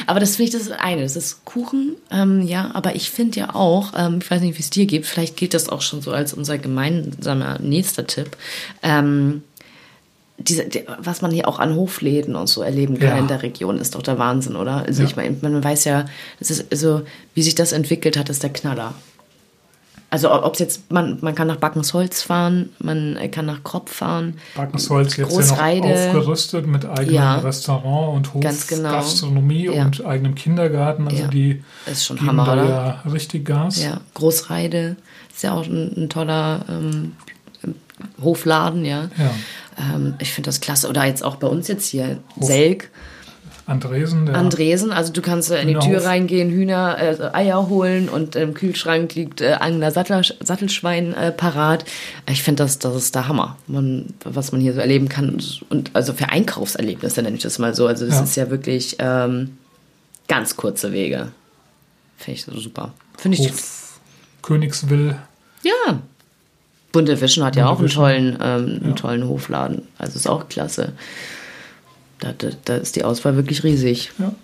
[0.07, 1.03] Aber das finde ich das eine.
[1.03, 4.63] Das ist Kuchen, ähm, ja, aber ich finde ja auch, ähm, ich weiß nicht, wie
[4.63, 8.37] es dir geht, vielleicht gilt das auch schon so als unser gemeinsamer nächster Tipp.
[8.83, 9.43] Ähm,
[10.39, 13.19] diese, die, was man hier auch an Hofläden und so erleben kann ja.
[13.19, 14.85] in der Region, ist doch der Wahnsinn, oder?
[14.87, 15.09] Also ja.
[15.09, 16.07] ich meine, man weiß ja,
[16.39, 17.03] das ist also,
[17.35, 18.95] wie sich das entwickelt hat, ist der Knaller.
[20.13, 24.35] Also ob es jetzt, man, man kann nach Backensholz fahren, man kann nach Kropf fahren.
[24.57, 29.77] Backensholz jetzt ja noch aufgerüstet mit eigenem ja, Restaurant und Hofgastronomie genau.
[29.77, 29.85] ja.
[29.85, 31.07] und eigenem Kindergarten.
[31.07, 31.29] Also ja.
[31.29, 33.81] die ist schon Hammer, da ja richtig Gas.
[33.81, 34.97] Ja, Großreide
[35.33, 37.13] ist ja auch ein, ein toller ähm,
[38.21, 39.11] Hofladen, ja.
[39.17, 39.31] ja.
[39.95, 40.89] Ähm, ich finde das klasse.
[40.89, 42.47] Oder jetzt auch bei uns jetzt hier, Hof.
[42.49, 42.91] Selk.
[43.71, 48.35] Andresen, der Andresen, also du kannst in die Tür reingehen, Hühner, äh, Eier holen und
[48.35, 51.85] im Kühlschrank liegt äh, ein Sattel, Sattelschwein äh, parat.
[52.29, 55.41] Ich finde, das, das ist der Hammer, man, was man hier so erleben kann.
[55.69, 57.87] Und also für Einkaufserlebnisse nenne ich das mal so.
[57.87, 58.23] Also das ja.
[58.25, 59.57] ist ja wirklich ähm,
[60.27, 61.29] ganz kurze Wege.
[62.17, 62.93] Finde ich so super.
[63.19, 63.53] Finde ich.
[64.43, 65.17] Königswill.
[65.63, 66.01] Ja.
[66.91, 69.83] Bunte Wischen hat Bunte ja auch einen tollen, ähm, einen tollen Hofladen.
[69.97, 70.93] Also ist auch klasse
[72.21, 74.13] da, da, da ist die Auswahl wirklich riesig.
[74.19, 74.35] Ja.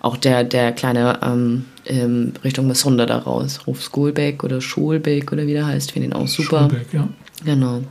[0.00, 5.46] Auch der, der kleine ähm, ähm, Richtung Messunde da raus, Hof Schoolbeck oder Schulbeck oder
[5.46, 6.68] wie der heißt, finde ihn auch super.
[6.68, 7.08] Schulbeck, ja.
[7.44, 7.82] Genau.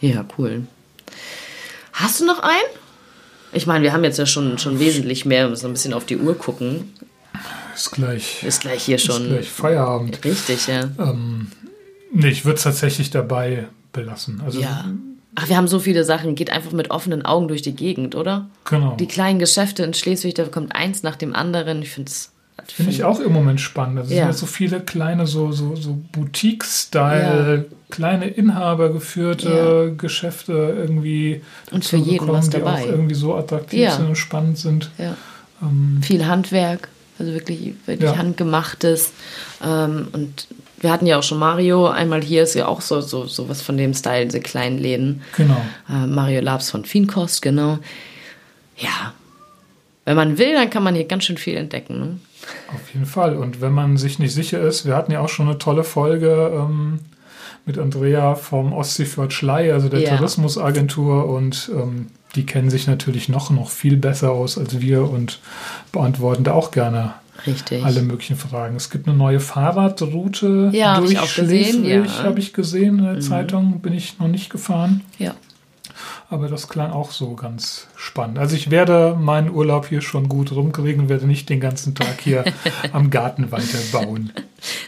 [0.00, 0.66] Ja, cool.
[1.92, 2.52] Hast du noch einen?
[3.52, 6.04] Ich meine, wir haben jetzt ja schon, schon wesentlich mehr, wir müssen ein bisschen auf
[6.04, 6.92] die Uhr gucken.
[7.74, 8.42] Ist gleich.
[8.42, 9.22] Ist gleich hier schon.
[9.22, 10.24] Ist gleich Feierabend.
[10.24, 10.90] Richtig, ja.
[10.98, 11.50] Ähm,
[12.12, 14.42] nee, ich würde es tatsächlich dabei belassen.
[14.44, 14.84] Also ja.
[15.40, 16.34] Ach, wir haben so viele Sachen.
[16.34, 18.48] Geht einfach mit offenen Augen durch die Gegend, oder?
[18.64, 18.96] Genau.
[18.96, 21.80] Die kleinen Geschäfte in Schleswig, da kommt eins nach dem anderen.
[21.80, 22.32] Ich finde es.
[22.66, 23.98] Finde ich auch im Moment spannend.
[23.98, 24.24] Also es ja.
[24.24, 27.76] sind ja so viele kleine, so, so, so Boutique-Style, ja.
[27.88, 29.94] kleine inhabergeführte ja.
[29.94, 31.40] Geschäfte irgendwie.
[31.70, 32.82] Und für jeden bekommen, was dabei.
[32.82, 34.90] Die auch irgendwie so attraktiv sind und spannend sind.
[35.62, 36.88] Ähm, Viel Handwerk,
[37.20, 39.12] also wirklich, wirklich handgemachtes.
[39.64, 40.48] Ähm, und
[40.80, 43.62] wir hatten ja auch schon Mario, einmal hier ist ja auch so, so, so was
[43.62, 45.22] von dem Style, diese kleinen Läden.
[45.36, 45.60] Genau.
[45.88, 47.78] Äh, Mario Labs von Fienkost, genau.
[48.76, 49.12] Ja.
[50.04, 51.98] Wenn man will, dann kann man hier ganz schön viel entdecken.
[51.98, 52.18] Ne?
[52.74, 53.36] Auf jeden Fall.
[53.36, 56.50] Und wenn man sich nicht sicher ist, wir hatten ja auch schon eine tolle Folge
[56.54, 57.00] ähm,
[57.66, 60.16] mit Andrea vom Ostseefjord Schlei, also der ja.
[60.16, 65.40] Tourismusagentur und ähm, die kennen sich natürlich noch, noch viel besser aus als wir und
[65.92, 67.14] beantworten da auch gerne
[67.46, 67.84] Richtig.
[67.84, 68.76] alle möglichen Fragen.
[68.76, 72.22] Es gibt eine neue Fahrradroute ja, durch ich Schleswig, ja.
[72.24, 73.20] habe ich gesehen in der mhm.
[73.20, 75.02] Zeitung, bin ich noch nicht gefahren.
[75.18, 75.34] Ja.
[76.30, 78.38] Aber das klang auch so ganz spannend.
[78.38, 82.20] Also ich werde meinen Urlaub hier schon gut rumkriegen und werde nicht den ganzen Tag
[82.20, 82.44] hier
[82.92, 84.32] am Garten weiterbauen.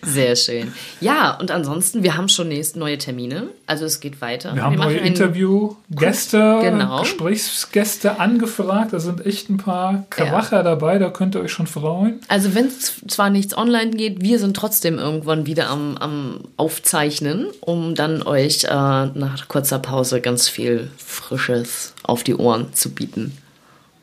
[0.03, 0.73] Sehr schön.
[1.01, 3.49] Ja, und ansonsten, wir haben schon nächst neue Termine.
[3.67, 4.55] Also es geht weiter.
[4.55, 7.01] Wir haben wir neue Interviewgäste, genau.
[7.01, 8.93] Gesprächsgäste angefragt.
[8.93, 10.63] Da sind echt ein paar Kracher ja.
[10.63, 12.21] dabei, da könnt ihr euch schon freuen.
[12.29, 17.47] Also wenn es zwar nichts online geht, wir sind trotzdem irgendwann wieder am, am Aufzeichnen,
[17.61, 23.37] um dann euch äh, nach kurzer Pause ganz viel Frisches auf die Ohren zu bieten.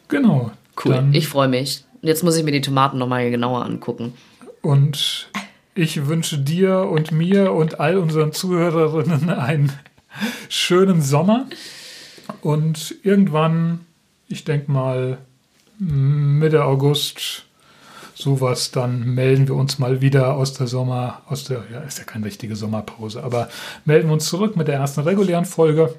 [0.08, 0.52] Genau.
[0.84, 1.06] Cool.
[1.12, 1.84] Ich freue mich.
[2.02, 4.14] Jetzt muss ich mir die Tomaten nochmal genauer angucken.
[4.62, 5.30] und
[5.76, 9.72] ich wünsche dir und mir und all unseren Zuhörerinnen einen
[10.50, 11.46] schönen Sommer.
[12.42, 13.86] Und irgendwann,
[14.28, 15.20] ich denke mal
[15.78, 17.46] Mitte August,
[18.16, 22.04] sowas, dann melden wir uns mal wieder aus der Sommer, aus der, ja, ist ja
[22.04, 23.48] keine richtige Sommerpause, aber
[23.86, 25.94] melden wir uns zurück mit der ersten regulären Folge.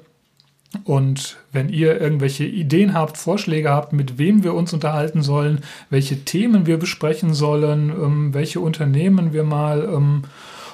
[0.83, 6.23] Und wenn ihr irgendwelche Ideen habt, Vorschläge habt, mit wem wir uns unterhalten sollen, welche
[6.25, 10.23] Themen wir besprechen sollen, ähm, welche Unternehmen wir mal ähm,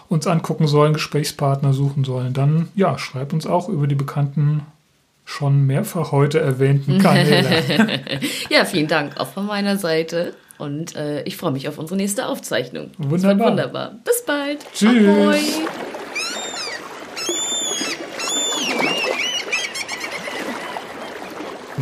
[0.10, 4.62] uns angucken sollen, Gesprächspartner suchen sollen, dann ja, schreibt uns auch über die bekannten,
[5.24, 7.46] schon mehrfach heute erwähnten Kanäle.
[8.50, 10.34] Ja, vielen Dank auch von meiner Seite.
[10.58, 12.92] Und äh, ich freue mich auf unsere nächste Aufzeichnung.
[12.98, 13.50] Wunderbar.
[13.50, 13.96] wunderbar.
[14.04, 14.60] Bis bald.
[14.74, 15.08] Tschüss.
[15.08, 15.40] Ahoi.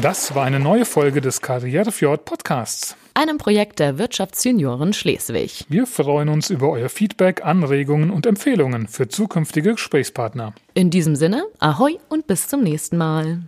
[0.02, 2.96] Das war eine neue Folge des Karrierefjord Podcasts.
[3.14, 5.66] Einem Projekt der Wirtschaftsjunioren Schleswig.
[5.70, 10.56] Wir freuen uns über euer Feedback, Anregungen und Empfehlungen für zukünftige Gesprächspartner.
[10.74, 13.44] In diesem Sinne, Ahoi und bis zum nächsten Mal.